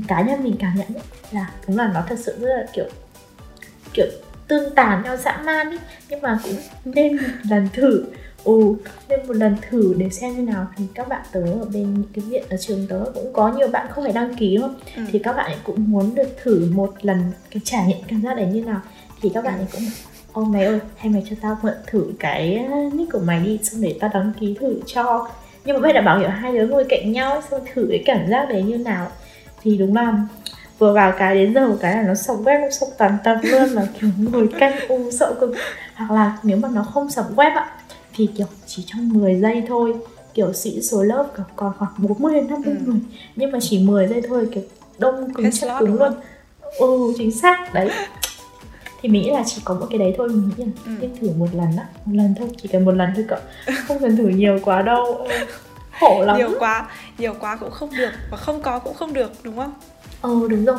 [0.09, 2.85] cá nhân mình cảm nhận ấy, là đúng là nó thật sự rất là kiểu
[3.95, 4.07] kiểu
[4.49, 5.79] tương tàn nhau dã man ấy.
[6.09, 8.05] Nhưng mà cũng nên một lần thử.
[8.45, 8.75] Ừ
[9.09, 10.67] nên một lần thử để xem như nào.
[10.77, 13.69] Thì các bạn tớ ở bên những cái viện ở trường tớ cũng có nhiều
[13.69, 15.03] bạn không phải đăng ký không ừ.
[15.13, 18.35] thì các bạn ấy cũng muốn được thử một lần cái trải nghiệm cảm giác
[18.35, 18.81] đấy như nào.
[19.23, 19.83] Thì các bạn ấy cũng
[20.33, 23.81] ô mày ơi hay mày cho tao mượn thử cái nick của mày đi xong
[23.81, 25.29] để tao đăng ký thử cho
[25.65, 28.29] nhưng mà bây là bảo hiểu hai đứa ngồi cạnh nhau xong thử cái cảm
[28.29, 29.09] giác đấy như nào.
[29.63, 30.15] Thì đúng là
[30.79, 33.39] vừa vào cái đến giờ một cái là nó sập web nó sập toàn tập
[33.43, 35.55] luôn là kiểu ngồi canh u sợ cực.
[35.95, 37.71] Hoặc là nếu mà nó không sập web ạ
[38.15, 39.93] thì kiểu chỉ trong 10 giây thôi.
[40.35, 42.81] Kiểu sĩ số lớp còn khoảng 40 đến 50 ừ.
[42.87, 43.01] người.
[43.37, 44.63] Nhưng mà chỉ 10 giây thôi kiểu
[44.99, 46.13] đông cứng chất cứng luôn.
[46.79, 47.75] ừ chính xác.
[47.75, 47.91] Đấy
[49.03, 50.93] thì mình nghĩ là chỉ có một cái đấy thôi mình nghĩ là ừ.
[51.01, 51.87] nên thử một lần á.
[52.05, 53.39] Một lần thôi chỉ cần một lần thôi cậu.
[53.89, 55.29] Không cần thử nhiều quá đâu.
[56.01, 56.37] Khổ lắm.
[56.37, 56.87] Nhiều quá
[57.19, 59.75] nhiều quá cũng không được và không có cũng không được đúng không?
[60.23, 60.79] Ừ đúng rồi.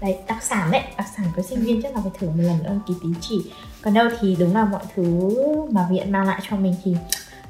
[0.00, 2.58] Đấy đặc sản đấy đặc sản của sinh viên chắc là phải thử một lần
[2.64, 3.52] đăng ký tín chỉ.
[3.82, 5.30] Còn đâu thì đúng là mọi thứ
[5.70, 6.96] mà viện mang lại cho mình thì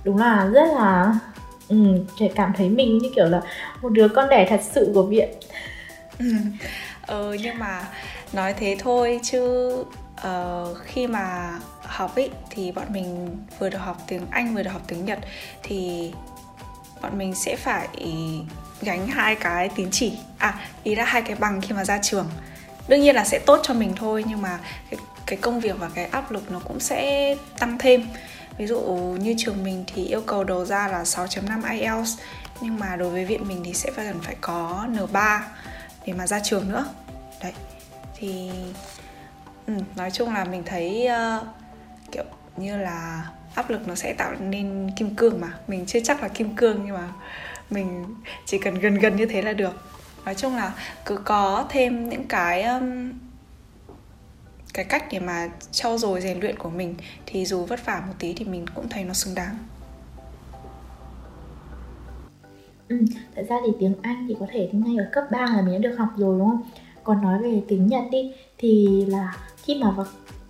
[0.04, 1.18] đúng là rất là
[1.68, 1.76] ừ,
[2.34, 3.40] cảm thấy mình như kiểu là
[3.82, 5.28] một đứa con đẻ thật sự của viện.
[7.06, 7.84] Ừ, nhưng mà
[8.32, 9.70] nói thế thôi chứ
[10.26, 14.70] uh, khi mà học ấy thì bọn mình vừa được học tiếng Anh vừa được
[14.70, 15.18] học tiếng Nhật
[15.62, 16.12] thì
[17.02, 17.88] bọn mình sẽ phải
[18.82, 22.28] gánh hai cái tín chỉ à ý là hai cái bằng khi mà ra trường.
[22.88, 24.58] Đương nhiên là sẽ tốt cho mình thôi nhưng mà
[24.90, 28.08] cái, cái công việc và cái áp lực nó cũng sẽ tăng thêm.
[28.58, 28.80] Ví dụ
[29.20, 32.18] như trường mình thì yêu cầu đầu ra là 6.5 IELTS
[32.60, 35.40] nhưng mà đối với viện mình thì sẽ phải cần phải có N3
[36.06, 36.86] để mà ra trường nữa.
[37.42, 37.52] Đấy
[38.18, 38.50] thì
[39.66, 41.46] ừ, nói chung là mình thấy uh,
[42.12, 42.24] kiểu
[42.56, 45.48] như là áp lực nó sẽ tạo nên kim cương mà.
[45.68, 47.08] Mình chưa chắc là kim cương nhưng mà
[47.70, 48.04] mình
[48.46, 49.82] chỉ cần gần gần như thế là được.
[50.24, 50.72] Nói chung là
[51.04, 53.12] cứ có thêm những cái um,
[54.74, 56.94] cái cách để mà trau dồi rèn luyện của mình
[57.26, 59.58] thì dù vất vả một tí thì mình cũng thấy nó xứng đáng.
[62.88, 62.96] Ừ,
[63.36, 65.88] thật ra thì tiếng Anh thì có thể ngay ở cấp 3 là mình đã
[65.88, 66.62] được học rồi đúng không?
[67.06, 70.06] Còn nói về tiếng Nhật đi thì là khi mà vào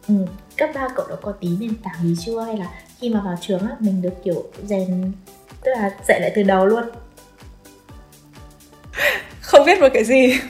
[0.08, 0.14] ừ,
[0.56, 2.40] cấp 3 cậu đã có tí nền tảng gì chưa?
[2.40, 2.66] Hay là
[3.00, 5.12] khi mà vào trường á mình được kiểu rèn
[5.64, 6.84] tức là dạy lại từ đầu luôn?
[9.40, 10.40] Không biết một cái gì.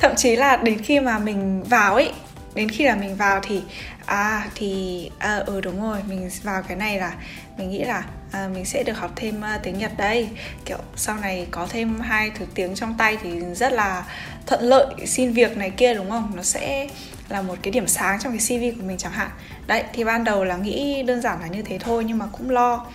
[0.00, 2.12] Thậm chí là đến khi mà mình vào ấy
[2.54, 3.62] đến khi là mình vào thì
[4.06, 7.14] à thì à, ừ đúng rồi mình vào cái này là
[7.58, 10.28] mình nghĩ là à, mình sẽ được học thêm uh, tiếng Nhật đây.
[10.64, 14.04] Kiểu sau này có thêm hai thứ tiếng trong tay thì rất là
[14.46, 16.32] thuận lợi xin việc này kia đúng không?
[16.36, 16.88] Nó sẽ
[17.28, 19.30] là một cái điểm sáng trong cái CV của mình chẳng hạn.
[19.66, 22.50] Đấy thì ban đầu là nghĩ đơn giản là như thế thôi nhưng mà cũng
[22.50, 22.86] lo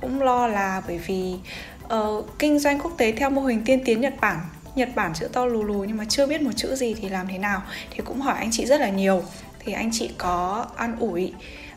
[0.00, 1.34] cũng lo là bởi vì
[1.94, 4.40] uh, kinh doanh quốc tế theo mô hình tiên tiến Nhật Bản
[4.74, 7.28] Nhật Bản chữ to lù lù nhưng mà chưa biết một chữ gì thì làm
[7.28, 7.62] thế nào?
[7.90, 9.22] Thì cũng hỏi anh chị rất là nhiều.
[9.58, 11.32] Thì anh chị có an ủi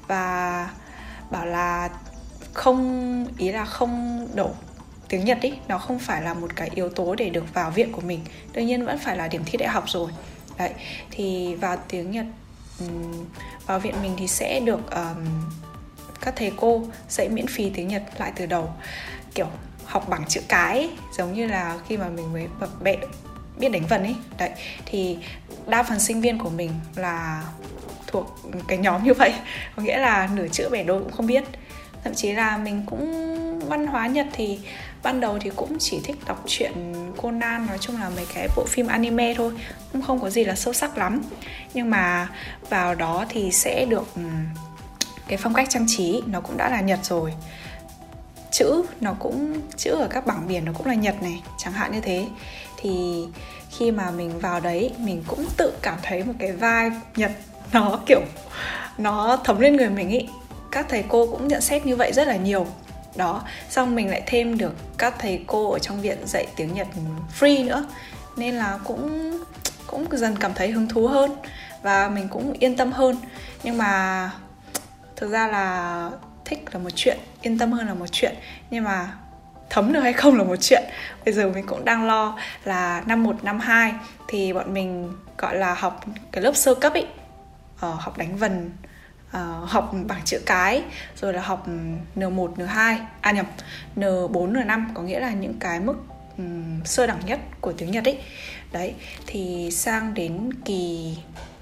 [0.08, 0.70] và
[1.32, 1.90] bảo là
[2.54, 4.52] không ý là không đổ
[5.08, 7.92] tiếng Nhật ý nó không phải là một cái yếu tố để được vào viện
[7.92, 8.20] của mình.
[8.54, 10.12] Đương nhiên vẫn phải là điểm thi đại học rồi.
[10.58, 10.70] Đấy
[11.12, 12.26] thì vào tiếng Nhật
[13.66, 15.26] vào viện mình thì sẽ được um,
[16.22, 18.70] các thầy cô dạy miễn phí tiếng Nhật lại từ đầu.
[19.36, 19.48] Kiểu
[19.86, 22.48] học bằng chữ cái giống như là khi mà mình mới
[22.82, 22.98] bẹ
[23.58, 24.50] biết đánh vần ấy đấy
[24.86, 25.18] thì
[25.68, 27.44] đa phần sinh viên của mình là
[28.08, 29.34] thuộc cái nhóm như vậy.
[29.76, 31.44] Có nghĩa là nửa chữ bẻ đôi cũng không biết
[32.04, 33.30] thậm chí là mình cũng,
[33.70, 34.60] văn hóa nhật thì
[35.04, 36.74] ban đầu thì cũng chỉ thích đọc truyện
[37.18, 39.54] Conan, nói chung là mấy cái bộ phim anime thôi,
[39.94, 41.22] cũng không có gì là sâu sắc lắm.
[41.74, 42.30] Nhưng mà
[42.70, 44.22] vào đó thì sẽ được ừ,
[45.28, 47.34] cái phong cách trang trí nó cũng đã là nhật rồi.
[48.52, 51.92] Chữ nó cũng, chữ ở các bảng biển nó cũng là nhật này, chẳng hạn
[51.92, 52.26] như thế.
[52.82, 53.24] Thì
[53.70, 57.32] khi mà mình vào đấy, mình cũng tự cảm thấy một cái vibe nhật
[57.74, 58.22] nó kiểu,
[58.98, 60.28] nó thấm lên người mình ý
[60.74, 62.68] các thầy cô cũng nhận xét như vậy rất là nhiều.
[63.16, 66.88] Đó xong mình lại thêm được các thầy cô ở trong viện dạy tiếng nhật
[67.40, 67.86] free nữa.
[68.38, 69.32] Nên là cũng
[69.88, 71.36] cũng dần cảm thấy hứng thú hơn
[71.82, 73.16] và mình cũng yên tâm hơn.
[73.64, 74.32] Nhưng mà
[75.16, 76.10] thực ra là
[76.46, 78.36] thích là một chuyện yên tâm hơn là một chuyện.
[78.70, 79.14] Nhưng mà
[79.70, 80.84] thấm được hay không là một chuyện.
[81.26, 83.94] Bây giờ mình cũng đang lo là năm một năm hai
[84.28, 87.06] thì bọn mình gọi là học cái lớp sơ cấp ý
[87.80, 88.72] ờ, học đánh vần
[89.38, 90.84] uh, học bảng chữ cái
[91.22, 91.74] rồi là học ừ,
[92.16, 93.46] N1, N2 à nhầm
[93.96, 95.96] N4, N5 có nghĩa là những cái mức
[96.38, 98.18] um, sơ đẳng nhất của tiếng Nhật ấy.
[98.72, 98.94] Đấy
[99.26, 101.14] thì sang đến kỳ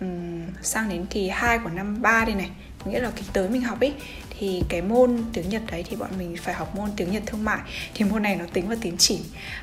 [0.02, 2.50] um, sang đến kỳ 2 của năm 3 đây này
[2.86, 3.94] có nghĩa là kỳ tới mình học ấy
[4.40, 7.44] thì cái môn tiếng Nhật đấy thì bọn mình phải học môn tiếng Nhật thương
[7.44, 7.60] mại.
[7.94, 9.20] Thì môn này nó tính vào tín chỉ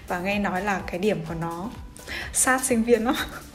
[0.08, 1.70] và nghe nói là cái điểm của nó
[2.32, 3.14] sát sinh viên lắm.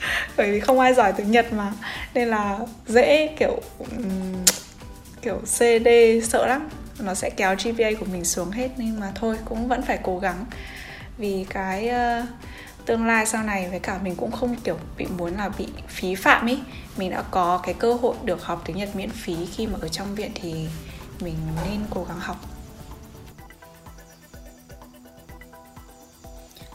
[0.36, 1.72] bởi vì không ai giỏi tiếng Nhật mà.
[2.14, 4.44] Nên là dễ kiểu um,
[5.22, 5.88] kiểu CD
[6.30, 6.68] sợ lắm.
[6.98, 10.18] Nó sẽ kéo GPA của mình xuống hết nhưng mà thôi cũng vẫn phải cố
[10.18, 10.44] gắng.
[11.18, 12.28] Vì cái uh,
[12.86, 16.14] tương lai sau này với cả mình cũng không kiểu bị muốn là bị phí
[16.14, 16.58] phạm ý.
[16.96, 19.36] Mình đã có cái cơ hội được học tiếng Nhật miễn phí.
[19.56, 20.66] Khi mà ở trong viện thì
[21.20, 21.34] mình
[21.66, 22.36] nên cố gắng học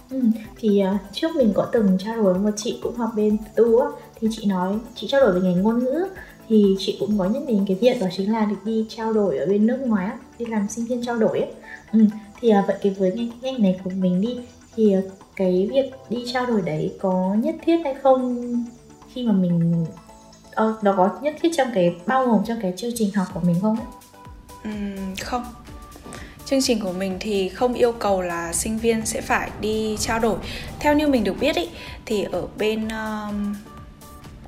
[0.09, 0.21] Ừ,
[0.57, 3.79] thì uh, trước mình có từng trao đổi với một chị cũng học bên tu
[3.79, 3.87] á
[4.19, 6.07] thì chị nói chị trao đổi về ngành ngôn ngữ
[6.47, 9.37] thì chị cũng có nhắc đến cái việc đó chính là được đi trao đổi
[9.37, 11.49] ở bên nước ngoài á đi làm sinh viên trao đổi ấy
[11.93, 11.99] ừ,
[12.41, 14.39] thì uh, vậy cái với ngành ngành này của mình đi
[14.75, 15.03] thì uh,
[15.35, 18.65] cái việc đi trao đổi đấy có nhất thiết hay không?
[19.13, 19.85] Khi mà mình
[20.53, 23.39] ờ, nó có nhất thiết trong cái bao gồm trong cái chương trình học của
[23.43, 23.77] mình không?
[24.67, 25.43] Uhm, không
[26.45, 30.19] chương trình của mình thì không yêu cầu là sinh viên sẽ phải đi trao
[30.19, 30.37] đổi.
[30.79, 31.69] Theo như mình được biết ý,
[32.05, 33.55] thì ở bên um,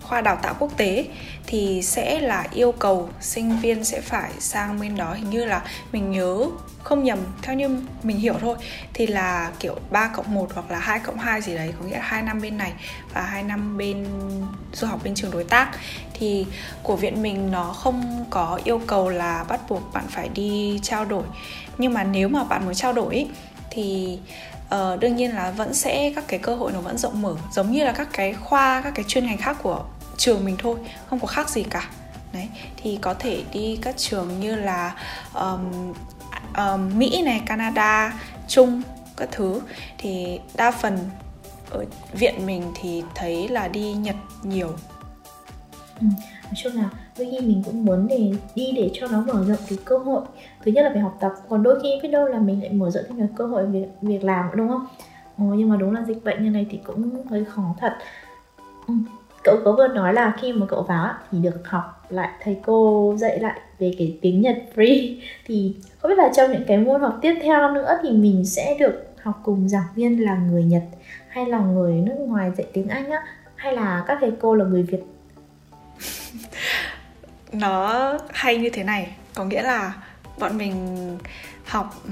[0.02, 1.06] khoa đào tạo quốc tế
[1.48, 5.14] thì sẽ là yêu cầu sinh viên sẽ phải sang bên đó.
[5.14, 6.46] Hình như là mình nhớ
[6.84, 8.56] không nhầm theo như mình hiểu thôi
[8.94, 11.96] thì là kiểu 3 cộng 1 hoặc là 2 cộng 2 gì đấy có nghĩa
[11.96, 12.74] là 2 năm bên này
[13.14, 14.08] và 2 năm bên
[14.74, 15.72] du học bên trường đối tác.
[16.14, 16.46] Thì
[16.84, 21.06] của viện mình nó không có yêu cầu là bắt buộc bạn phải đi trao
[21.06, 21.24] đổi
[21.78, 23.28] nhưng mà nếu mà bạn muốn trao đổi
[23.70, 24.20] thì
[24.76, 27.72] uh, đương nhiên là vẫn sẽ các cái cơ hội nó vẫn rộng mở giống
[27.72, 29.84] như là các cái khoa các cái chuyên ngành khác của
[30.18, 30.78] trường mình thôi
[31.10, 31.90] không có khác gì cả.
[32.34, 34.96] Đấy thì có thể đi các trường như là
[35.34, 35.94] um,
[36.58, 38.82] um, Mỹ này Canada Trung
[39.18, 39.62] các thứ.
[39.98, 41.10] Thì đa phần
[41.70, 44.72] ở viện mình thì thấy là đi Nhật nhiều.
[46.02, 46.08] Ừ,
[46.48, 49.58] nói chung là đôi khi mình cũng muốn để đi để cho nó mở rộng
[49.70, 50.22] cái cơ hội.
[50.66, 52.90] Thứ nhất là về học tập còn đôi khi biết đâu là mình lại mở
[52.90, 54.86] rộng thêm cái cơ hội việc việc làm đúng không?
[55.38, 57.94] Ồ, nhưng mà đúng là dịch bệnh như này thì cũng hơi khó thật.
[58.88, 58.94] Ừ
[59.48, 63.14] cậu có vừa nói là khi mà cậu vào thì được học lại thầy cô
[63.18, 65.16] dạy lại về cái tiếng Nhật free.
[65.46, 68.78] Thì không biết là trong những cái môn học tiếp theo nữa thì mình sẽ
[68.80, 70.84] được học cùng giảng viên là người Nhật
[71.28, 73.24] hay là người nước ngoài dạy tiếng Anh á
[73.56, 75.04] hay là các thầy cô là người Việt
[77.52, 79.94] nó hay như thế này, có nghĩa là
[80.40, 81.18] bọn mình
[81.66, 82.04] học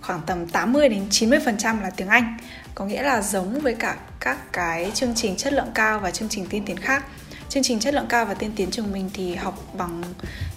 [0.00, 2.38] khoảng tầm 80 đến 90% là tiếng Anh.
[2.74, 6.28] Có nghĩa là giống với cả các cái chương trình chất lượng cao và chương
[6.28, 7.04] trình tiên tiến khác.
[7.48, 10.02] Chương trình chất lượng cao và tiên tiến trường mình thì học bằng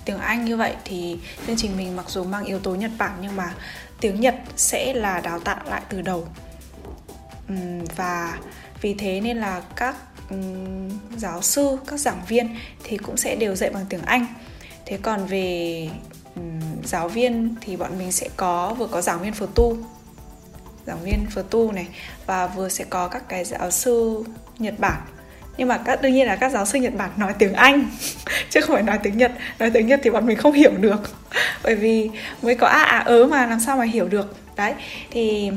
[0.06, 3.12] tiếng Anh như vậy thì chương trình mình mặc dù mang yếu tố Nhật Bản
[3.22, 3.54] nhưng mà
[4.02, 6.28] tiếng Nhật sẽ là đào tạo lại từ đầu.
[7.96, 8.38] Và
[8.82, 9.96] vì thế nên là các
[10.30, 10.38] Ừ,
[11.18, 14.26] giáo sư, các giảng viên thì cũng sẽ đều dạy bằng tiếng Anh.
[14.86, 15.90] Thế còn về
[16.36, 16.42] ừ,
[16.84, 19.78] giáo viên thì bọn mình sẽ có, vừa có giảng viên phở tu,
[20.88, 21.88] giảng viên phở tu này,
[22.26, 24.24] và vừa sẽ có các cái giáo sư
[24.60, 25.02] Nhật Bản.
[25.58, 27.90] Nhưng mà các, đương nhiên là các giáo sư Nhật Bản nói tiếng Anh,
[28.50, 29.32] chứ không phải nói tiếng Nhật.
[29.60, 31.02] Nói tiếng Nhật thì bọn mình không hiểu được.
[31.64, 32.10] Bởi vì
[32.42, 34.36] mới có a à ớ mà làm sao mà hiểu được.
[34.56, 34.74] Đấy,
[35.12, 35.52] thì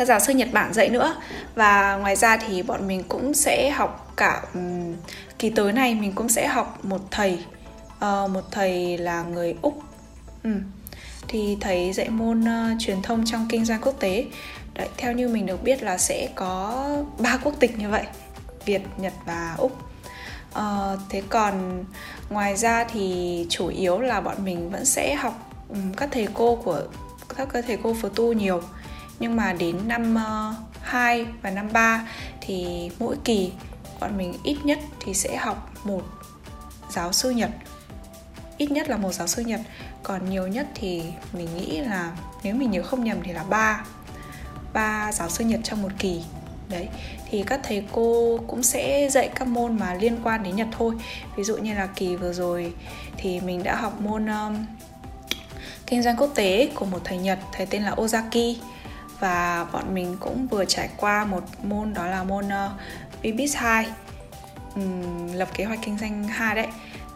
[0.00, 1.16] các giáo sư Nhật Bản dạy nữa.
[1.54, 4.94] Và ngoài ra thì bọn mình cũng sẽ học cả um,
[5.38, 7.38] kỳ tới này mình cũng sẽ học một thầy
[7.96, 9.82] uh, một thầy là người úc.
[10.44, 10.50] Ừ.
[11.28, 14.26] thì thầy dạy môn uh, truyền thông trong kinh doanh quốc tế.
[14.74, 16.86] Đấy, theo như mình được biết là sẽ có
[17.18, 18.02] ba quốc tịch như vậy
[18.64, 19.72] Việt, Nhật và Úc.
[20.58, 21.84] Uh, Thế còn
[22.30, 26.56] ngoài ra thì chủ yếu là bọn mình vẫn sẽ học um, các thầy cô
[26.56, 26.82] của
[27.36, 28.62] các thầy cô phật tu nhiều.
[29.20, 32.08] Nhưng mà đến năm ờ, uh, 2 và năm 3
[32.40, 33.52] thì mỗi kỳ
[34.00, 36.02] bọn mình ít nhất thì sẽ học một
[36.90, 37.50] giáo sư Nhật.
[38.58, 39.60] Ít nhất là một giáo sư Nhật
[40.02, 41.02] còn nhiều nhất thì
[41.32, 43.84] mình nghĩ là nếu mình nhớ không nhầm thì là ba
[44.72, 46.22] ba giáo sư Nhật trong một kỳ.
[46.68, 46.88] Đấy
[47.30, 50.94] thì các thầy cô cũng sẽ dạy các môn mà liên quan đến Nhật thôi.
[51.36, 52.74] Ví dụ như là kỳ vừa rồi
[53.16, 54.66] thì mình đã học môn um,
[55.86, 58.54] kinh doanh quốc tế của một thầy Nhật thầy tên là Ozaki
[59.20, 63.56] và bọn mình cũng vừa trải qua một môn đó là môn ờ, uh, BBIS
[63.56, 63.86] 2
[64.74, 66.66] um, lập kế hoạch kinh doanh 2 đấy.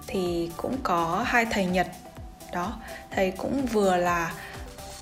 [0.07, 1.87] Thì cũng có hai thầy Nhật
[2.53, 2.73] đó.
[3.11, 4.33] Thầy cũng vừa là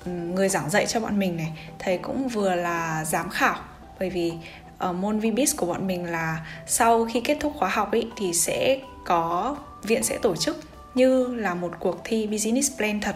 [0.05, 1.51] người giảng dạy cho bọn mình này.
[1.79, 3.55] Thầy cũng vừa là giám khảo.
[3.99, 4.33] Bởi vì
[4.77, 8.33] ở môn VBIS của bọn mình là sau khi kết thúc khóa học ấy thì
[8.33, 10.59] sẽ có viện sẽ tổ chức
[10.95, 13.15] như là một cuộc thi business plan thật.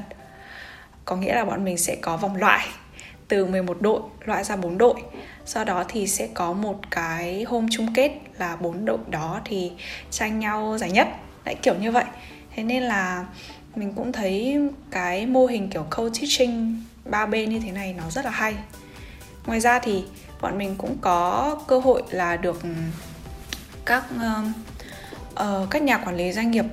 [1.05, 2.67] Có nghĩa là bọn mình sẽ có vòng loại
[3.27, 4.95] từ 11 đội loại ra 4 đội.
[5.45, 9.71] Sau đó thì sẽ có một cái hôm chung kết là bốn đội đó thì
[10.11, 11.07] tranh nhau giải nhất.
[11.45, 12.05] Lại kiểu như vậy.
[12.55, 13.25] Thế nên là
[13.75, 14.59] mình cũng thấy
[14.91, 18.55] cái mô hình kiểu co-teaching ba bên như thế này nó rất là hay.
[19.45, 20.03] Ngoài ra thì
[20.41, 22.69] bọn mình cũng có cơ hội là được ừ,
[23.85, 24.45] các uh,
[25.33, 26.65] uh, các nhà quản lý doanh nghiệp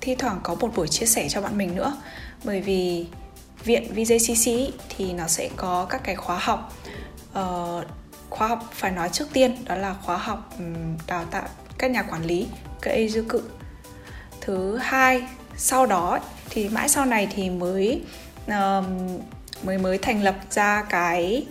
[0.00, 1.96] thi thoảng có một buổi chia sẻ cho bọn mình nữa.
[2.44, 3.06] Bởi vì
[3.64, 6.76] viện VJCC thì nó sẽ có các cái khóa học.
[7.30, 7.84] Uh,
[8.30, 11.48] khóa học phải nói trước tiên đó là khóa học um, đào tạo
[11.78, 12.46] các nhà quản lý
[12.80, 13.42] cây dư cự.
[14.40, 15.22] Thứ hai
[15.56, 16.18] sau đó
[16.50, 18.02] thì mãi sau này thì mới
[18.46, 18.84] uh,
[19.64, 21.46] mới mới thành lập ra cái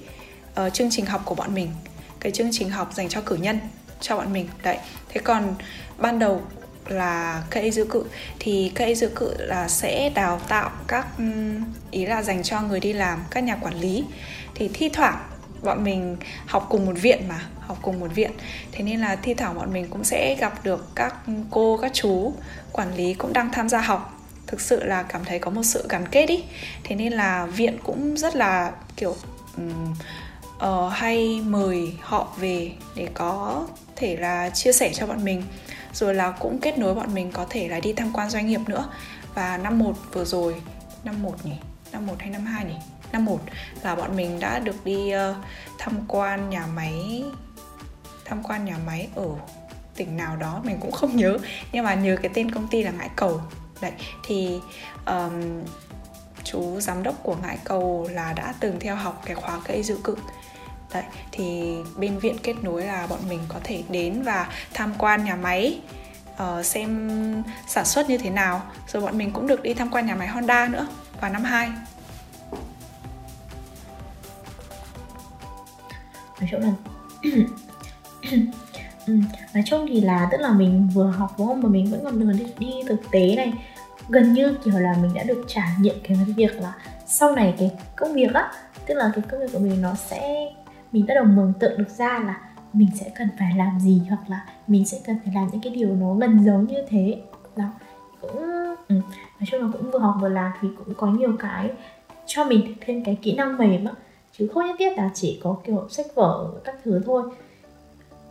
[0.65, 1.71] uh, chương trình học của bọn mình.
[2.19, 3.59] Cái chương trình học dành cho cử nhân
[4.01, 4.77] cho bọn mình đấy.
[5.09, 5.55] Thế còn
[5.97, 6.41] ban đầu
[6.87, 8.03] là cây dự cự
[8.39, 11.23] thì cây dự cự là sẽ đào tạo các ừ,
[11.91, 14.03] ý là dành cho người đi làm các nhà quản lý.
[14.55, 15.17] Thì thi thoảng
[15.63, 18.31] bọn mình học cùng một viện mà học cùng một viện.
[18.71, 21.15] Thế nên là thi thoảng bọn mình cũng sẽ gặp được các
[21.51, 22.33] cô các chú
[22.71, 24.17] quản lý cũng đang tham gia học.
[24.47, 26.43] Thực sự là cảm thấy có một sự gắn kết ý.
[26.83, 29.15] Thế nên là viện cũng rất là kiểu
[29.57, 29.93] um,
[30.57, 35.43] uh, hay mời họ về để có thể là chia sẻ cho bọn mình
[35.93, 38.61] rồi là cũng kết nối bọn mình có thể là đi tham quan doanh nghiệp
[38.67, 38.89] nữa.
[39.33, 40.61] Và năm 1 vừa rồi
[41.03, 41.55] năm 1 nhỉ?
[41.91, 42.75] Năm 1 hay năm 2 nhỉ?
[43.11, 43.39] Năm 1
[43.83, 45.35] là bọn mình đã được đi uh,
[45.77, 47.23] tham quan nhà máy
[48.25, 49.27] tham quan nhà máy ở
[49.95, 51.37] tỉnh nào đó mình cũng không nhớ.
[51.71, 53.41] Nhưng mà nhớ cái tên công ty là ngãi cầu.
[53.81, 53.91] Đấy
[54.23, 54.59] thì
[55.05, 55.63] um,
[56.43, 59.97] chú giám đốc của ngãi cầu là đã từng theo học cái khóa cây dự
[60.03, 60.15] cự
[60.93, 65.25] đấy thì bên viện kết nối là bọn mình có thể đến và tham quan
[65.25, 65.79] nhà máy
[66.33, 67.09] uh, xem
[67.67, 68.61] sản xuất như thế nào.
[68.87, 70.87] Rồi bọn mình cũng được đi tham quan nhà máy Honda nữa
[71.21, 71.69] vào năm 2
[76.41, 76.71] nói chung là
[79.07, 79.13] ừ,
[79.53, 81.61] nói chung thì là tức là mình vừa học đúng không?
[81.61, 83.53] Mà mình vẫn còn được đi, đi thực tế này.
[84.09, 86.73] Gần như kiểu là mình đã được trải nghiệm cái việc là
[87.07, 88.51] sau này cái công việc á
[88.87, 90.51] tức là cái công việc của mình nó sẽ
[90.91, 92.41] mình bắt đầu mường tượng được ra là
[92.73, 95.73] mình sẽ cần phải làm gì hoặc là mình sẽ cần phải làm những cái
[95.73, 97.21] điều nó gần giống như thế.
[97.55, 97.65] Đó
[98.21, 98.41] cũng
[98.87, 98.95] ừ.
[99.39, 101.69] nói chung là cũng vừa học vừa làm thì cũng có nhiều cái
[102.25, 103.91] cho mình thêm cái kỹ năng mềm á.
[104.37, 107.23] Chứ không nhất thiết là chỉ có kiểu sách vở các thứ thôi.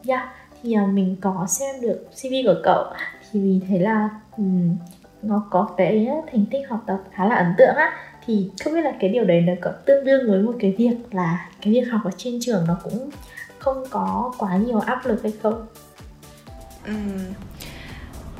[0.06, 0.28] Yeah
[0.62, 2.84] thì uh, mình có xem được cv của cậu
[3.30, 4.76] thì mình thấy là um,
[5.22, 7.92] nó có cái thành tích học tập khá là ấn tượng á
[8.30, 10.96] thì không biết là cái điều đấy nó có tương đương với một cái việc
[11.10, 13.10] là cái việc học ở trên trường nó cũng
[13.58, 15.66] không có quá nhiều áp lực hay không
[16.86, 16.92] ừ.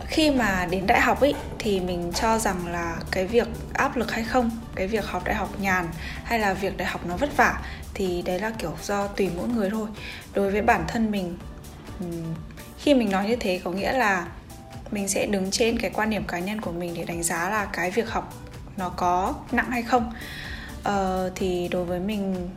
[0.07, 4.11] khi mà đến đại học ấy thì mình cho rằng là cái việc áp lực
[4.11, 5.87] hay không, cái việc học đại học nhàn
[6.25, 7.61] hay là việc đại học nó vất vả
[7.95, 9.89] thì đấy là kiểu do tùy mỗi người thôi
[10.35, 11.37] đối với bản thân mình
[12.79, 14.27] khi mình nói như thế có nghĩa là
[14.91, 17.65] mình sẽ đứng trên cái quan điểm cá nhân của mình để đánh giá là
[17.65, 20.13] cái việc học nó có nặng hay không.
[20.89, 22.49] Uh, thì đối với mình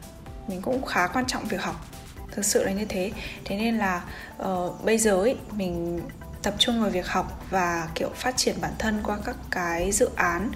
[0.47, 1.85] mình cũng khá quan trọng việc học.
[2.31, 3.11] Thực sự là như thế.
[3.45, 4.03] Thế nên là
[4.43, 6.01] uh, bây giờ ấy, mình
[6.43, 10.09] tập trung vào việc học và kiểu phát triển bản thân qua các cái dự
[10.15, 10.51] án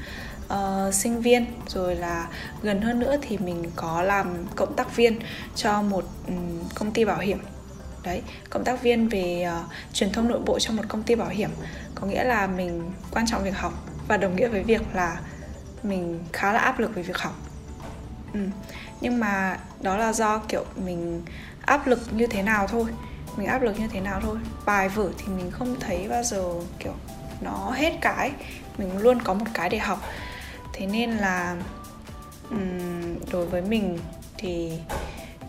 [0.54, 1.46] uh, sinh viên.
[1.68, 2.28] Rồi là
[2.62, 5.20] gần hơn nữa thì mình có làm cộng tác viên
[5.56, 7.40] cho một um, công ty bảo hiểm.
[8.04, 11.30] Đấy cộng tác viên về uh, truyền thông nội bộ cho một công ty bảo
[11.30, 11.50] hiểm.
[11.96, 13.74] Có nghĩa là mình quan trọng việc học
[14.08, 15.20] và đồng nghĩa với việc là
[15.88, 17.34] mình khá là áp lực về việc học.
[18.34, 18.40] Ừ.
[19.02, 21.22] nhưng mà đó là do kiểu mình
[21.66, 22.86] áp lực như thế nào thôi.
[23.38, 24.38] Mình áp lực như thế nào thôi.
[24.66, 26.44] Bài vở thì mình không thấy bao giờ
[26.80, 26.94] kiểu
[27.42, 28.32] nó hết cái.
[28.78, 30.00] Mình luôn có một cái để học.
[30.74, 31.56] Thế nên là
[32.50, 34.00] um, đối với mình
[34.38, 34.72] thì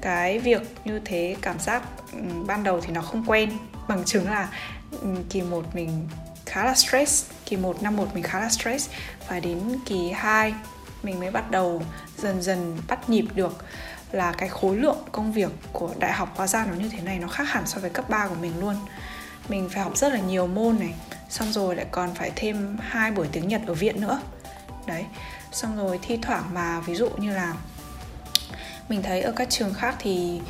[0.01, 1.83] cái việc như thế cảm giác
[2.13, 3.51] um, ban đầu thì nó không quen.
[3.89, 4.49] Bằng chứng là
[5.03, 6.09] um, kỳ một mình
[6.47, 8.91] khá là stress kỳ 1 năm 1 mình khá là stress.
[9.29, 10.55] Và đến kỳ 2
[11.03, 11.83] mình mới bắt đầu
[12.17, 13.65] dần dần bắt nhịp được
[14.13, 17.19] là cái khối lượng công việc của đại học hóa ra nó như thế này
[17.19, 18.77] nó khác hẳn so với cấp 3 của mình luôn.
[19.49, 20.95] Mình phải học rất là nhiều môn này
[21.31, 24.21] xong rồi lại còn phải thêm hai buổi tiếng nhật ở viện nữa.
[24.87, 25.05] Đấy
[25.53, 27.55] xong rồi thi thoảng mà ví dụ như là
[28.89, 30.41] mình thấy ở các trường khác thì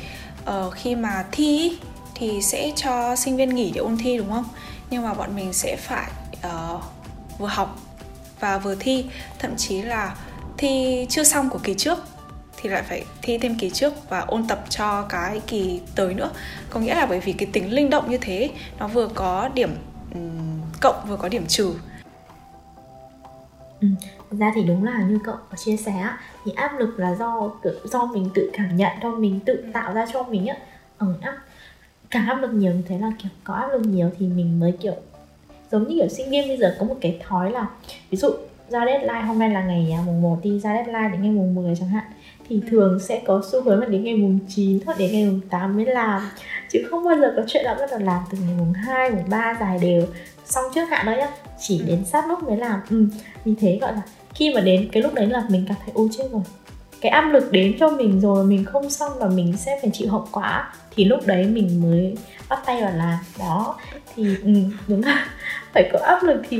[0.49, 1.77] uh, khi mà thi
[2.15, 4.45] thì sẽ cho sinh viên nghỉ để ôn thi đúng không?
[4.89, 6.11] Nhưng mà bọn mình sẽ phải
[6.47, 6.83] uh,
[7.37, 7.79] vừa học
[8.39, 9.05] và vừa thi
[9.39, 10.15] thậm chí là
[10.57, 11.99] thi chưa xong của kỳ trước
[12.57, 16.31] thì lại phải thi thêm kỳ trước và ôn tập cho cái kỳ tới nữa.
[16.69, 19.75] Có nghĩa là bởi vì cái tính linh động như thế nó vừa có điểm
[20.13, 21.73] um, cộng vừa có điểm trừ.
[23.81, 23.87] Ừ,
[24.31, 26.09] ra thì đúng là như cậu có chia sẻ
[26.45, 27.51] thì áp lực là do
[27.83, 30.55] do mình tự cảm nhận do mình tự tạo ra cho mình á.
[30.97, 31.37] Ừ, áp
[32.09, 34.71] càng áp lực nhiều như thế là kiểu có áp lực nhiều thì mình mới
[34.81, 34.95] kiểu
[35.71, 37.67] giống như kiểu sinh viên bây giờ có một cái thói là
[38.09, 38.29] ví dụ
[38.69, 41.55] ra deadline hôm nay là ngày à, mùng 1 thì ra deadline đến ngày mùng
[41.55, 42.03] 10 chẳng hạn
[42.49, 42.67] thì ừ.
[42.69, 45.75] thường sẽ có xu hướng là đến ngày mùng 9 hoặc đến ngày mùng 8
[45.75, 46.29] mới làm.
[46.69, 49.29] Chứ không bao giờ có chuyện là bắt đầu làm từ ngày mùng 2, mùng
[49.29, 50.05] 3 dài đều.
[50.45, 52.79] Xong trước hạn đó nhá chỉ đến sát lúc mới làm.
[52.89, 53.05] Ừ,
[53.45, 54.01] vì thế gọi là
[54.33, 56.41] khi mà đến cái lúc đấy là mình cảm thấy ôi chết rồi
[57.01, 60.09] cái áp lực đến cho mình rồi mình không xong là mình sẽ phải chịu
[60.09, 62.15] hậu quả thì lúc đấy mình mới
[62.49, 63.77] bắt tay vào làm đó
[64.15, 64.51] thì ừ,
[64.87, 65.27] đúng là
[65.73, 66.57] phải có áp lực thì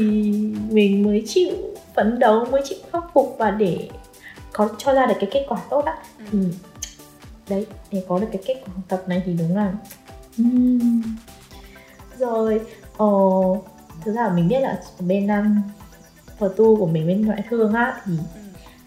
[0.70, 1.54] mình mới chịu
[1.96, 3.90] phấn đấu mới chịu khắc phục và để
[4.54, 5.98] có cho ra được cái kết quả tốt á
[6.32, 6.40] ừ.
[6.82, 9.74] thì đấy để có được cái kết quả học tập này thì đúng là
[10.42, 11.02] uhm.
[12.18, 12.62] rồi
[12.98, 13.64] ồ
[14.02, 15.62] thực ra mình biết là bên um,
[16.38, 18.42] phở tu của mình bên ngoại thương á thì ừ.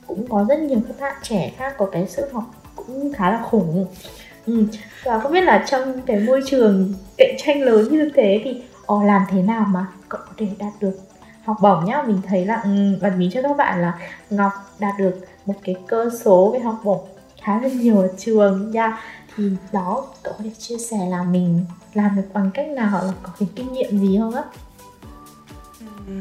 [0.07, 2.45] cũng có rất nhiều các bạn trẻ khác có cái sự học
[2.77, 3.87] cũng khá là khủng
[4.47, 4.67] ừ.
[5.05, 9.03] và không biết là trong cái môi trường cạnh tranh lớn như thế thì ồ,
[9.03, 10.99] làm thế nào mà cậu có thể đạt được
[11.45, 12.03] học bổng nhá?
[12.07, 12.71] Mình thấy là và
[13.01, 13.99] bật mí cho các bạn là
[14.31, 17.07] ngọc đạt được một cái cơ số về học bổng
[17.43, 18.99] khá là nhiều ở trường nha.
[19.37, 21.65] Thì đó cậu có thể chia sẻ là mình
[21.95, 24.43] làm được bằng cách nào hoặc là có cái kinh nghiệm gì không á?
[26.07, 26.13] Ừ.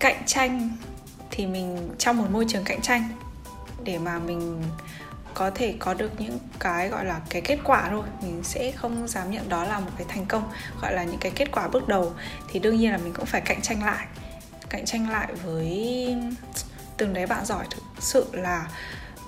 [0.00, 0.70] Cạnh tranh
[1.30, 3.08] thì mình trong một môi trường cạnh tranh
[3.84, 4.62] để mà mình
[5.34, 8.04] có thể có được những cái gọi là cái kết quả thôi.
[8.22, 10.50] Mình sẽ không dám nhận đó là một cái thành công,
[10.82, 12.12] gọi là những cái kết quả bước đầu.
[12.48, 14.06] Thì đương nhiên là mình cũng phải cạnh tranh lại,
[14.68, 16.16] cạnh tranh lại với
[16.96, 17.64] từng đấy bạn giỏi.
[17.70, 18.66] Thực sự là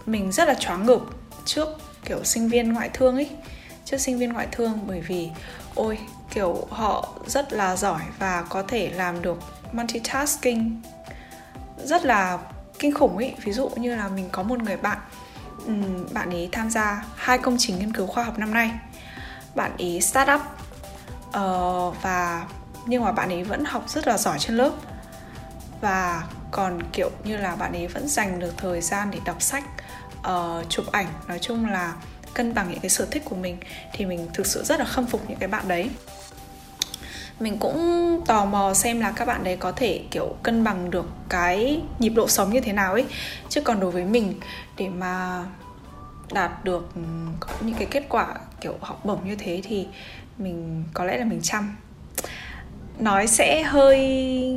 [0.07, 1.01] mình rất là choáng ngợp
[1.45, 1.69] trước
[2.05, 3.31] kiểu sinh viên ngoại thương ấy,
[3.85, 4.79] trước sinh viên ngoại thương.
[4.87, 5.31] Bởi vì,
[5.75, 5.99] ôi,
[6.31, 9.39] kiểu họ rất là giỏi và có thể làm được
[9.73, 10.83] multitasking
[11.85, 12.39] rất là
[12.79, 13.35] kinh khủng ấy.
[13.45, 14.99] Ví dụ như là mình có một người bạn
[16.13, 18.71] bạn ấy tham gia hai công trình nghiên cứu khoa học năm nay.
[19.55, 20.41] Bạn ấy start up
[21.29, 22.47] uh, và
[22.87, 24.71] nhưng mà bạn ấy vẫn học rất là giỏi trên lớp.
[25.81, 29.65] Và còn kiểu như là bạn ấy vẫn dành được thời gian để đọc sách
[30.19, 31.07] uh, chụp ảnh.
[31.29, 31.95] Nói chung là
[32.35, 33.59] cân bằng những cái sở thích của mình
[33.93, 35.91] thì mình thực sự rất là khâm phục những cái bạn đấy.
[37.41, 41.07] Mình cũng tò mò xem là các bạn đấy có thể kiểu cân bằng được
[41.29, 43.07] cái nhịp độ sống như thế nào ấy.
[43.49, 44.41] Chứ còn đối với mình
[44.77, 45.45] để mà
[46.33, 47.01] đạt được ừ,
[47.61, 49.87] những cái kết quả kiểu học bổng như thế thì
[50.39, 51.77] mình có lẽ là mình chăm.
[52.99, 54.57] Nói sẽ hơi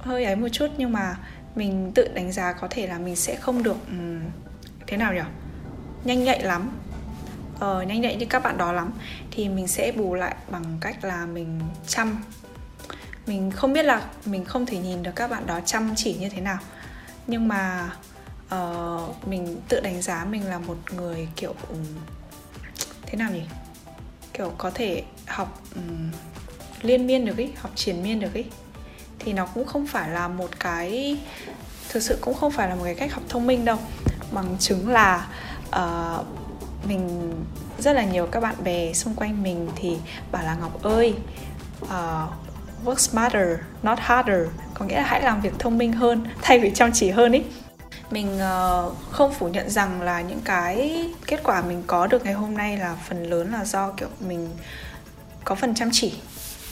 [0.00, 1.16] hơi ấy một chút nhưng mà
[1.54, 4.20] mình tự đánh giá có thể là mình sẽ không được um,
[4.86, 5.20] thế nào nhỉ?
[6.04, 6.70] Nhanh nhạy lắm.
[7.60, 8.92] Ờ, nhanh nhạy như các bạn đó lắm.
[9.30, 12.22] Thì mình sẽ bù lại bằng cách là mình chăm.
[13.26, 16.28] Mình không biết là mình không thể nhìn được các bạn đó chăm chỉ như
[16.28, 16.58] thế nào.
[17.26, 17.90] Nhưng mà
[18.54, 21.84] uh, mình tự đánh giá mình là một người kiểu um,
[23.06, 23.42] thế nào nhỉ?
[24.32, 26.10] Kiểu có thể học um,
[26.82, 28.44] liên miên được ý học triển miên được ý.
[29.18, 31.18] Thì nó cũng không phải là một cái
[31.88, 33.78] thực sự cũng không phải là một cái cách học thông minh đâu.
[34.32, 35.28] Bằng chứng là
[35.76, 36.26] uh,
[36.88, 37.34] mình
[37.78, 39.96] rất là nhiều các bạn bè xung quanh mình thì
[40.32, 41.14] bảo là ngọc ơi
[41.84, 41.90] uh,
[42.84, 43.48] work smarter
[43.82, 44.46] not harder.
[44.74, 47.42] Có nghĩa là hãy làm việc thông minh hơn thay vì chăm chỉ hơn ý
[48.14, 52.34] mình ờ, không phủ nhận rằng là những cái kết quả mình có được ngày
[52.34, 54.50] hôm nay là phần lớn là do kiểu mình
[55.44, 56.14] có phần chăm chỉ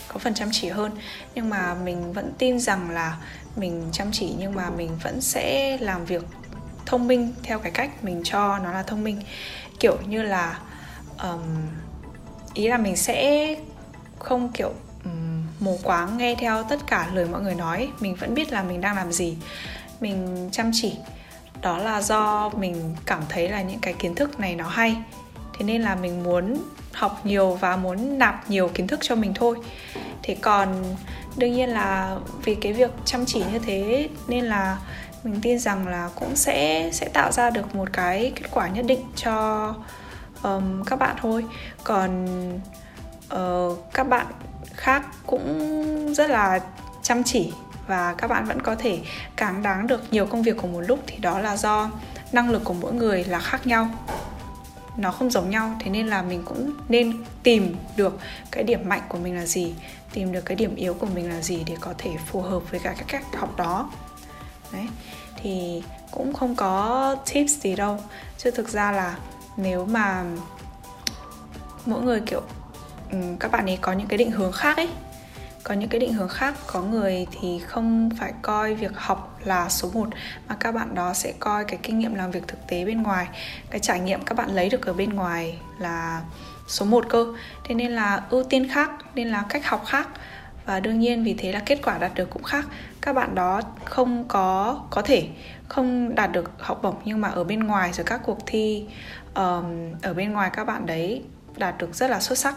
[0.09, 0.93] có phần chăm chỉ hơn.
[1.35, 3.17] Nhưng mà mình vẫn tin rằng là
[3.57, 6.23] mình chăm chỉ nhưng mà mình vẫn sẽ làm việc
[6.87, 9.21] thông minh theo cái cách mình cho nó là thông minh.
[9.81, 10.59] Kiểu như là
[11.23, 11.43] um,
[12.55, 13.49] ý là mình sẽ
[14.19, 14.73] không kiểu
[15.05, 17.89] um, mù quáng nghe theo tất cả lời mọi người nói.
[18.01, 19.37] Mình vẫn biết là mình đang làm gì.
[20.01, 20.95] Mình chăm chỉ
[21.63, 24.97] đó là do mình cảm thấy là những cái kiến thức này nó hay.
[25.59, 29.35] Thế nên là mình muốn học nhiều và muốn nạp nhiều kiến thức cho mình
[29.35, 29.57] thôi.
[30.23, 30.85] Thế còn
[31.37, 34.79] đương nhiên là vì cái việc chăm chỉ như thế nên là
[35.25, 38.85] mình tin rằng là cũng sẽ sẽ tạo ra được một cái kết quả nhất
[38.87, 39.75] định cho
[40.43, 41.45] um, các bạn thôi.
[41.85, 42.27] Còn
[43.35, 44.27] uh, các bạn
[44.75, 46.61] khác cũng rất là
[47.03, 47.53] chăm chỉ
[47.87, 49.01] và các bạn vẫn có thể
[49.37, 51.91] cáng đáng được nhiều công việc cùng một lúc thì đó là do
[52.33, 53.91] năng lực của mỗi người là khác nhau.
[54.97, 58.19] Nó không giống nhau, thế nên là mình cũng nên tìm được
[58.51, 59.75] cái điểm mạnh của mình là gì,
[60.13, 62.81] tìm được cái điểm yếu của mình là gì để có thể phù hợp với
[62.81, 63.91] cả các cách học đó.
[64.73, 64.87] Đấy,
[65.43, 68.01] thì cũng không có tips gì đâu.
[68.39, 69.17] Chứ thực ra là
[69.57, 70.25] nếu mà
[71.87, 72.43] mỗi người kiểu
[73.41, 74.89] các bạn ấy có những cái định hướng khác ấy
[75.65, 79.69] có những cái định hướng khác có người thì không phải coi việc học là
[79.69, 80.09] số 1
[80.49, 83.29] mà các bạn đó sẽ coi cái kinh nghiệm làm việc thực tế bên ngoài.
[83.71, 86.23] Cái trải nghiệm các bạn lấy được ở bên ngoài là
[86.69, 87.27] số 1 cơ.
[87.65, 90.09] Thế nên là ưu tiên khác nên là cách học khác.
[90.67, 92.65] Và đương nhiên vì thế là kết quả đạt được cũng khác.
[93.01, 95.29] Các bạn đó không có có thể
[95.69, 98.87] không đạt được học bổng nhưng mà ở bên ngoài rồi các cuộc thi
[99.35, 101.23] um, ở bên ngoài các bạn đấy
[101.57, 102.55] đạt được rất là xuất sắc.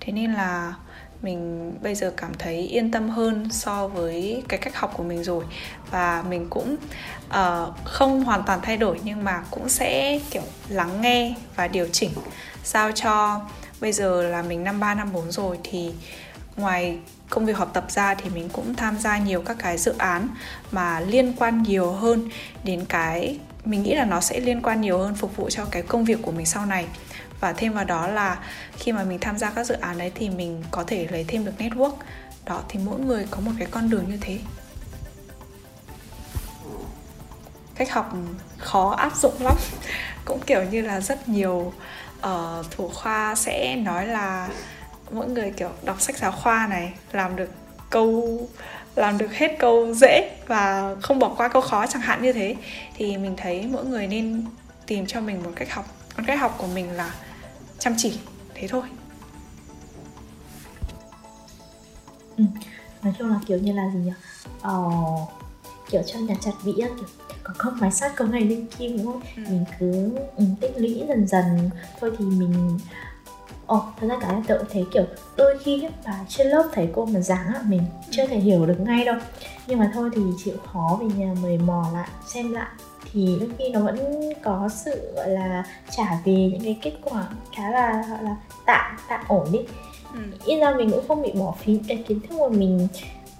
[0.00, 0.74] Thế nên là
[1.22, 5.24] mình bây giờ cảm thấy yên tâm hơn so với cái cách học của mình
[5.24, 5.44] rồi.
[5.90, 6.76] Và mình cũng
[7.28, 11.88] uh, không hoàn toàn thay đổi nhưng mà cũng sẽ kiểu lắng nghe và điều
[11.92, 12.10] chỉnh
[12.64, 13.40] sao cho
[13.80, 15.92] bây giờ là mình năm ba năm bốn rồi thì
[16.56, 16.98] ngoài
[17.30, 20.28] công việc học tập ra thì mình cũng tham gia nhiều các cái dự án
[20.70, 22.28] mà liên quan nhiều hơn
[22.64, 25.82] đến cái mình nghĩ là nó sẽ liên quan nhiều hơn phục vụ cho cái
[25.82, 26.86] công việc của mình sau này
[27.40, 28.38] và thêm vào đó là
[28.78, 31.44] khi mà mình tham gia các dự án đấy thì mình có thể lấy thêm
[31.44, 31.92] được network.
[32.44, 34.38] Đó thì mỗi người có một cái con đường như thế.
[37.74, 38.12] Cách học
[38.58, 39.56] khó áp dụng lắm.
[40.24, 41.72] Cũng kiểu như là rất nhiều
[42.18, 44.48] uh, thủ khoa sẽ nói là
[45.10, 47.50] mỗi người kiểu đọc sách giáo khoa này làm được
[47.90, 48.38] câu
[48.96, 52.56] làm được hết câu dễ và không bỏ qua câu khó chẳng hạn như thế.
[52.96, 54.44] Thì mình thấy mỗi người nên
[54.86, 55.84] tìm cho mình một cách học.
[56.16, 57.14] Còn cách học của mình là
[57.80, 58.18] chăm chỉ
[58.54, 58.82] thế thôi.
[62.36, 62.44] Ừ.
[63.02, 64.12] nói chung là kiểu như là gì nhỉ?
[64.62, 64.82] Ờ,
[65.90, 67.06] kiểu trong nhà chặt vĩ kiểu
[67.42, 69.22] có không mái sắt có ngày lên kim đúng không?
[69.36, 69.42] Ừ.
[69.50, 71.70] mình cứ ừ, tích lũy dần dần.
[72.00, 72.78] Thôi thì mình
[73.70, 75.04] Ồ, oh, thật ra cả em tự thấy kiểu
[75.36, 78.80] đôi khi bà trên lớp thầy cô mà giảng á, mình chưa thể hiểu được
[78.80, 79.16] ngay đâu.
[79.66, 82.68] Nhưng mà thôi thì chịu khó về nhà mời mò lại, xem lại
[83.12, 83.96] thì đôi khi nó vẫn
[84.42, 88.36] có sự gọi là trả về những cái kết quả khá là gọi là
[88.66, 89.58] tạm tạm ổn đi.
[90.14, 90.20] Ừ.
[90.44, 92.88] ít ra mình cũng không bị bỏ phí cái kiến thức mà mình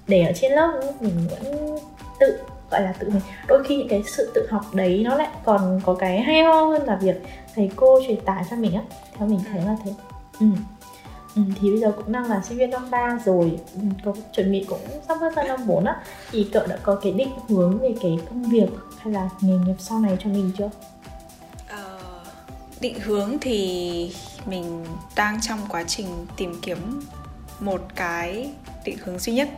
[0.09, 1.77] để ở trên lớp mình vẫn
[2.21, 2.39] tự
[2.71, 3.23] gọi là tự mình.
[3.47, 6.65] Đôi khi những cái sự tự học đấy nó lại còn có cái hay ho
[6.65, 7.23] hơn là việc
[7.55, 8.83] thầy cô truyền tải cho mình á.
[9.19, 9.91] Theo mình thấy là thế.
[10.41, 10.47] Ừ.
[11.37, 13.59] Ừ, thì bây giờ cũng đang là sinh viên năm 3 rồi.
[13.75, 16.03] Ừ, có chuẩn bị cũng sắp bước sang năm 4 á.
[16.31, 18.69] Thì cậu đã có cái định hướng về cái công việc
[18.99, 20.71] hay là nghề nghiệp sau này cho mình chưa?
[21.69, 22.01] Ờ,
[22.81, 24.15] định hướng thì
[24.47, 24.85] mình
[25.17, 27.01] đang trong quá trình tìm kiếm
[27.61, 28.51] một cái
[28.85, 29.49] định hướng duy nhất.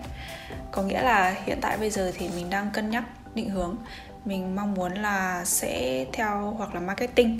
[0.71, 3.05] Có nghĩa là hiện tại bây giờ thì mình đang cân nhắc
[3.35, 3.77] định hướng.
[4.25, 7.39] Mình mong muốn là sẽ theo hoặc là marketing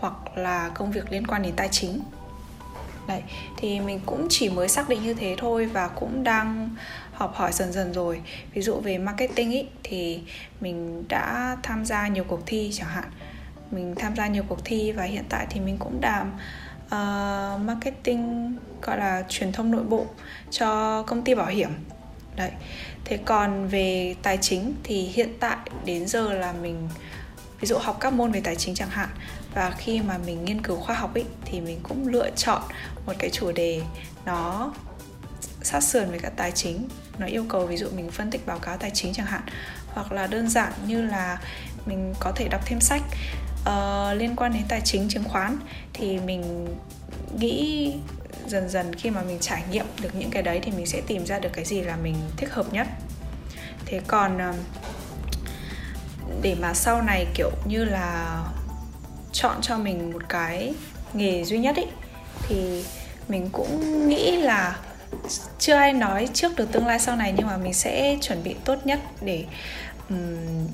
[0.00, 2.00] hoặc là công việc liên quan đến tài chính
[3.10, 3.22] đấy
[3.56, 6.70] thì mình cũng chỉ mới xác định như thế thôi và cũng đang
[7.12, 8.20] học hỏi dần dần rồi.
[8.54, 10.20] Ví dụ về marketing ý, thì
[10.60, 13.10] mình đã tham gia nhiều cuộc thi chẳng hạn.
[13.70, 16.32] Mình tham gia nhiều cuộc thi và hiện tại thì mình cũng làm
[16.86, 20.06] uh, marketing gọi là truyền thông nội bộ
[20.50, 21.70] cho công ty bảo hiểm.
[22.36, 22.50] Đấy
[23.04, 26.88] thế còn về tài chính thì hiện tại đến giờ là mình
[27.60, 29.08] ví dụ học các môn về tài chính chẳng hạn.
[29.54, 32.62] Và khi mà mình nghiên cứu khoa học ấy thì mình cũng lựa chọn
[33.06, 33.82] một cái chủ đề
[34.24, 34.72] nó
[35.62, 36.88] sát sườn với cả tài chính.
[37.18, 39.42] Nó yêu cầu ví dụ mình phân tích báo cáo tài chính chẳng hạn.
[39.86, 41.40] Hoặc là đơn giản như là
[41.86, 43.02] mình có thể đọc thêm sách
[43.60, 45.58] uh, liên quan đến tài chính chứng khoán.
[45.92, 46.66] Thì mình
[47.38, 47.94] nghĩ
[48.46, 51.26] dần dần khi mà mình trải nghiệm được những cái đấy thì mình sẽ tìm
[51.26, 52.86] ra được cái gì là mình thích hợp nhất.
[53.86, 54.56] Thế còn uh,
[56.42, 58.40] để mà sau này kiểu như là
[59.32, 60.74] chọn cho mình một cái
[61.12, 61.86] nghề duy nhất ấy
[62.48, 62.84] thì
[63.28, 64.76] mình cũng nghĩ là
[65.58, 68.56] chưa ai nói trước được tương lai sau này nhưng mà mình sẽ chuẩn bị
[68.64, 69.44] tốt nhất để
[70.08, 70.66] um,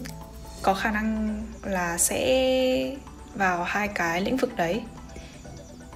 [0.62, 2.96] có khả năng là sẽ
[3.34, 4.82] vào hai cái lĩnh vực đấy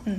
[0.07, 0.13] ừ.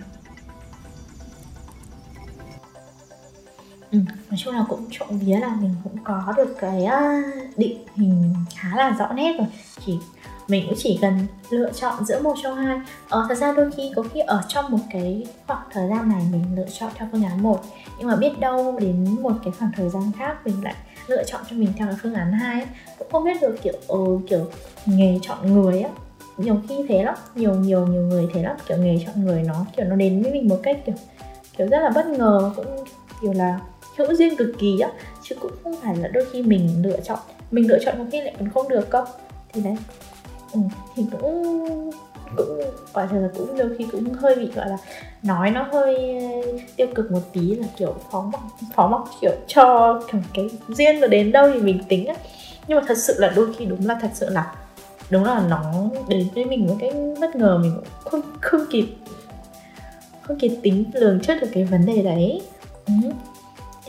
[3.91, 3.97] Ừ,
[4.29, 7.23] nói chung là cũng trộm vía là mình cũng có được cái à,
[7.57, 9.47] định hình khá là rõ nét rồi.
[9.85, 9.97] Chỉ
[10.47, 11.13] mình cũng chỉ cần
[11.49, 12.79] lựa chọn giữa một trong hai.
[13.09, 16.21] Ờ, thật ra đôi khi có khi ở trong một cái khoảng thời gian này
[16.31, 17.59] mình lựa chọn theo phương án một
[17.99, 20.75] nhưng mà biết đâu đến một cái khoảng thời gian khác mình lại
[21.07, 22.65] lựa chọn cho mình theo cái phương án hai
[22.99, 24.45] cũng không biết được kiểu ừ, kiểu
[24.85, 25.89] nghề chọn người á.
[26.37, 28.55] Nhiều khi thế lắm nhiều nhiều nhiều người thế lắm.
[28.67, 30.95] Kiểu nghề chọn người nó kiểu nó đến với mình một cách kiểu
[31.57, 32.85] kiểu rất là bất ngờ cũng
[33.21, 33.59] kiểu là
[34.07, 34.89] hữu duyên cực kỳ á
[35.23, 37.19] chứ cũng không phải là đôi khi mình lựa chọn
[37.51, 39.05] mình lựa chọn có khi lại còn không được cơ.
[39.53, 39.75] Thì đấy
[40.53, 40.59] ừ,
[40.95, 41.91] thì cũng
[42.37, 42.61] cũng
[42.93, 44.77] quả thật là cũng đôi khi cũng hơi bị gọi là
[45.23, 46.21] nói nó hơi
[46.75, 48.41] tiêu cực một tí là kiểu phó mặc
[48.75, 49.99] phó mặc kiểu cho
[50.33, 52.15] cái duyên nó đến đâu thì mình tính á.
[52.67, 54.55] Nhưng mà thật sự là đôi khi đúng là thật sự là
[55.09, 55.73] đúng là nó
[56.07, 56.91] đến với mình một cái
[57.21, 58.85] bất ngờ mình cũng không không kịp
[60.21, 62.41] không kịp tính lường trước được cái vấn đề đấy.
[62.87, 62.93] Ừ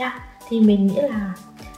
[0.03, 0.22] yeah.
[0.48, 1.34] thì mình nghĩ là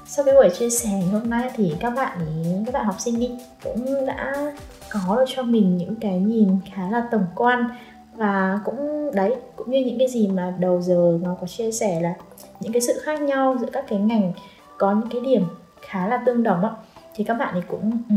[0.07, 3.20] sau cái buổi chia sẻ hôm nay thì các bạn ý, các bạn học sinh
[3.20, 3.31] đi
[3.64, 4.53] cũng đã
[4.91, 7.68] có được cho mình những cái nhìn khá là tổng quan.
[8.16, 12.01] Và cũng đấy cũng như những cái gì mà đầu giờ nó có chia sẻ
[12.01, 12.14] là
[12.61, 14.33] những cái sự khác nhau giữa các cái ngành
[14.79, 15.45] có những cái điểm
[15.81, 16.70] khá là tương đồng á.
[17.14, 18.14] Thì các bạn thì cũng ừ,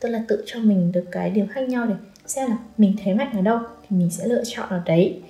[0.00, 1.94] tức là tự cho mình được cái điểm khác nhau để
[2.26, 5.22] xem là mình thế mạnh ở đâu thì mình sẽ lựa chọn ở đấy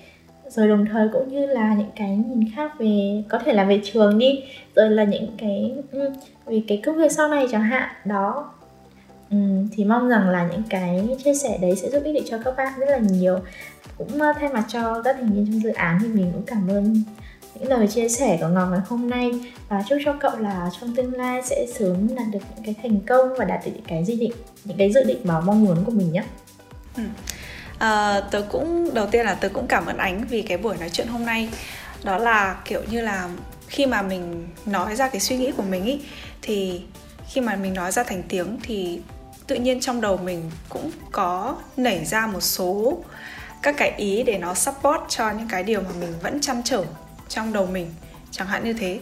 [0.49, 3.80] rồi đồng thời cũng như là những cái nhìn khác về có thể là về
[3.84, 6.01] trường đi rồi là những cái vì
[6.47, 8.51] về cái công việc sau này chẳng hạn đó
[9.30, 9.36] ừ,
[9.72, 12.57] thì mong rằng là những cái chia sẻ đấy sẽ giúp ích được cho các
[12.57, 13.38] bạn rất là nhiều
[13.99, 17.03] cũng thay mặt cho các thành viên trong dự án thì mình cũng cảm ơn
[17.55, 19.30] những lời chia sẻ của Ngọc ngày hôm nay
[19.68, 23.01] và chúc cho cậu là trong tương lai sẽ sớm đạt được những cái thành
[23.07, 24.32] công và đạt được những cái dự định
[24.64, 26.24] những cái dự định mà mong muốn của mình nhé.
[26.97, 27.03] Ừ.
[27.79, 30.91] À, tớ cũng đầu tiên là tớ cũng cảm ơn ánh vì cái buổi nói
[30.91, 31.49] chuyện hôm nay.
[32.03, 33.29] Đó là kiểu như là
[33.68, 36.01] khi mà mình nói ra cái suy nghĩ của mình ý
[36.43, 36.83] thì
[37.29, 39.01] khi mà mình nói ra thành tiếng thì
[39.47, 42.99] tự nhiên trong đầu mình cũng có nảy ra một số
[43.62, 46.85] các cái ý để nó support cho những cái điều mà mình vẫn chăn trở
[47.29, 47.95] trong đầu mình
[48.31, 48.99] chẳng hạn như thế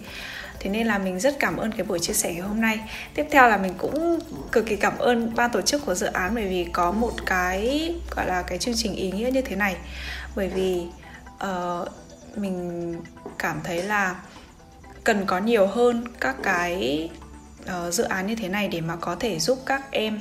[0.62, 2.80] thế nên là mình rất cảm ơn cái buổi chia sẻ ngày hôm nay.
[3.14, 4.18] Tiếp theo là mình cũng
[4.52, 7.94] cực kỳ cảm ơn ban tổ chức của dự án bởi vì có một cái
[8.16, 9.76] gọi là cái chương trình ý nghĩa như thế này.
[10.36, 10.86] Bởi vì
[11.44, 11.88] uh,
[12.36, 12.96] mình
[13.38, 14.16] cảm thấy là
[15.04, 17.08] cần có nhiều hơn các cái
[17.62, 20.18] uh, dự án như thế này để mà có thể giúp các em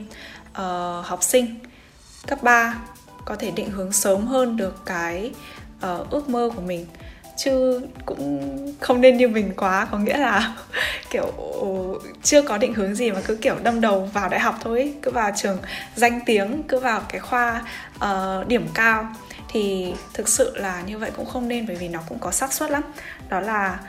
[0.52, 1.60] uh, học sinh
[2.28, 2.76] cấp 3
[3.26, 5.32] có thể định hướng sớm hơn được cái
[5.78, 6.86] uh, ước mơ của mình
[7.44, 10.56] chứ cũng không nên như mình quá có nghĩa là
[11.10, 11.34] kiểu
[12.24, 15.12] chưa có định hướng gì mà cứ kiểu đâm đầu vào đại học thôi cứ
[15.12, 15.58] vào trường
[15.96, 17.62] danh tiếng cứ vào cái khoa
[17.96, 19.14] uh, điểm cao.
[19.50, 22.54] Thì thực sự là như vậy cũng không nên bởi vì nó cũng có xác
[22.54, 22.84] suất lắm.
[23.30, 23.80] Đó là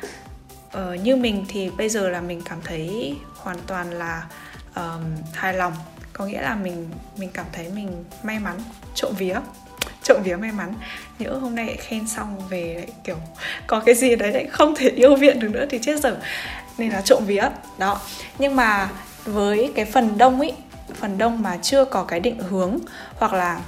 [0.78, 4.22] uh, như mình thì bây giờ là mình cảm thấy hoàn toàn là
[4.74, 5.02] um,
[5.34, 5.72] hài lòng.
[6.12, 8.56] Có nghĩa là mình mình cảm thấy mình may mắn
[8.94, 9.36] trộm vía
[10.02, 10.74] trộm vía may mắn.
[11.18, 13.16] Nhỡ hôm nay lại khen xong về lại kiểu
[13.66, 16.16] có cái gì đấy lại không thể yêu viện được nữa thì chết dở.
[16.78, 17.44] Nên là trộm vía.
[17.78, 18.00] Đó.
[18.38, 18.88] Nhưng mà
[19.24, 20.52] với cái phần đông ấy
[20.94, 22.78] phần đông mà chưa có cái định hướng
[23.16, 23.60] hoặc là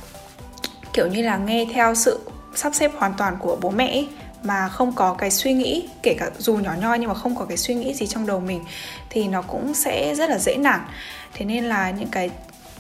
[0.93, 2.21] kiểu như là nghe theo sự
[2.55, 4.09] sắp xếp hoàn toàn của bố mẹ ấy,
[4.43, 7.45] mà không có cái suy nghĩ kể cả dù nhỏ nhoi nhưng mà không có
[7.45, 8.65] cái suy nghĩ gì trong đầu mình
[9.11, 10.81] thì nó cũng sẽ rất là dễ nản.
[11.33, 12.31] Thế nên là những cái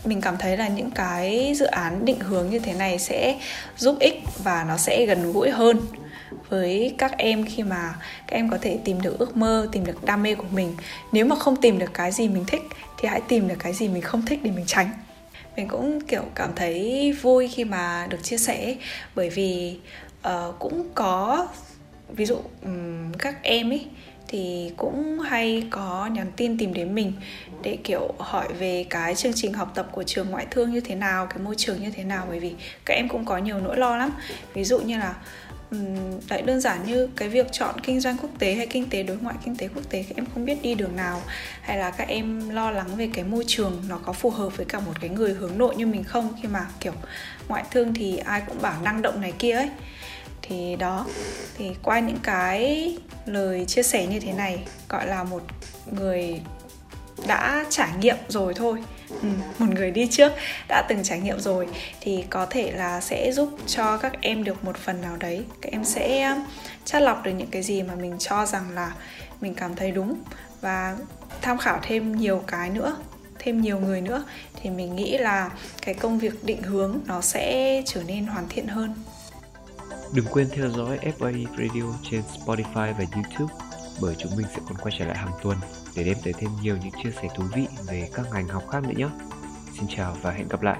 [0.04, 3.38] mình cảm thấy là những cái dự án định hướng như thế này sẽ
[3.76, 5.80] giúp ích và nó sẽ gần gũi hơn
[6.48, 7.94] với các em khi mà
[8.26, 10.76] các em có thể tìm được ước mơ tìm được đam mê của mình.
[11.12, 12.62] Nếu mà không tìm được cái gì mình thích
[12.98, 14.90] thì hãy tìm được cái gì mình không thích để mình tránh.
[15.56, 18.76] Mình cũng kiểu cảm thấy vui khi mà được chia sẻ
[19.14, 19.78] bởi vì
[20.28, 21.48] uh, cũng có
[22.08, 23.86] ví dụ um, các em ấy
[24.28, 27.12] thì cũng hay có nhắn tin tìm đến mình
[27.62, 30.94] để, kiểu, hỏi về cái chương trình học tập của trường ngoại thương như thế
[30.94, 32.26] nào, cái môi trường như thế nào.
[32.28, 32.52] Bởi vì
[32.84, 34.10] các em cũng có nhiều nỗi lo lắm.
[34.54, 35.14] Ví dụ như là
[36.28, 39.16] đấy đơn giản như cái việc chọn kinh doanh quốc tế hay kinh tế đối
[39.16, 41.22] ngoại, kinh tế quốc tế, các em không biết đi đường nào.
[41.60, 44.66] Hay là các em lo lắng về cái môi trường nó có phù hợp với
[44.66, 46.34] cả một cái người hướng nội như mình không.
[46.42, 46.92] Khi mà, kiểu,
[47.48, 49.68] ngoại thương thì ai cũng bảo năng động này kia ấy
[50.48, 51.06] thì đó.
[51.58, 55.42] Thì qua những cái lời chia sẻ như thế này gọi là một
[55.90, 56.40] người
[57.26, 58.84] đã trải nghiệm rồi thôi.
[59.08, 59.28] Ừ,
[59.58, 60.32] một người đi trước
[60.68, 61.68] đã từng trải nghiệm rồi
[62.00, 65.44] thì có thể là sẽ giúp cho các em được một phần nào đấy.
[65.60, 66.44] Các em sẽ um,
[66.84, 68.92] chắt lọc được những cái gì mà mình cho rằng là
[69.40, 70.14] mình cảm thấy đúng
[70.60, 70.96] và
[71.42, 72.96] tham khảo thêm nhiều cái nữa
[73.38, 74.24] thêm nhiều người nữa.
[74.62, 75.50] Thì mình nghĩ là
[75.82, 78.94] cái công việc định hướng nó sẽ trở nên hoàn thiện hơn.
[80.14, 83.54] Đừng quên theo dõi FA Radio trên Spotify và YouTube,
[84.00, 85.58] bởi chúng mình sẽ còn quay trở lại hàng tuần
[85.96, 88.82] để đem tới thêm nhiều những chia sẻ thú vị về các ngành học khác
[88.82, 89.08] nữa nhé.
[89.74, 90.78] Xin chào và hẹn gặp lại.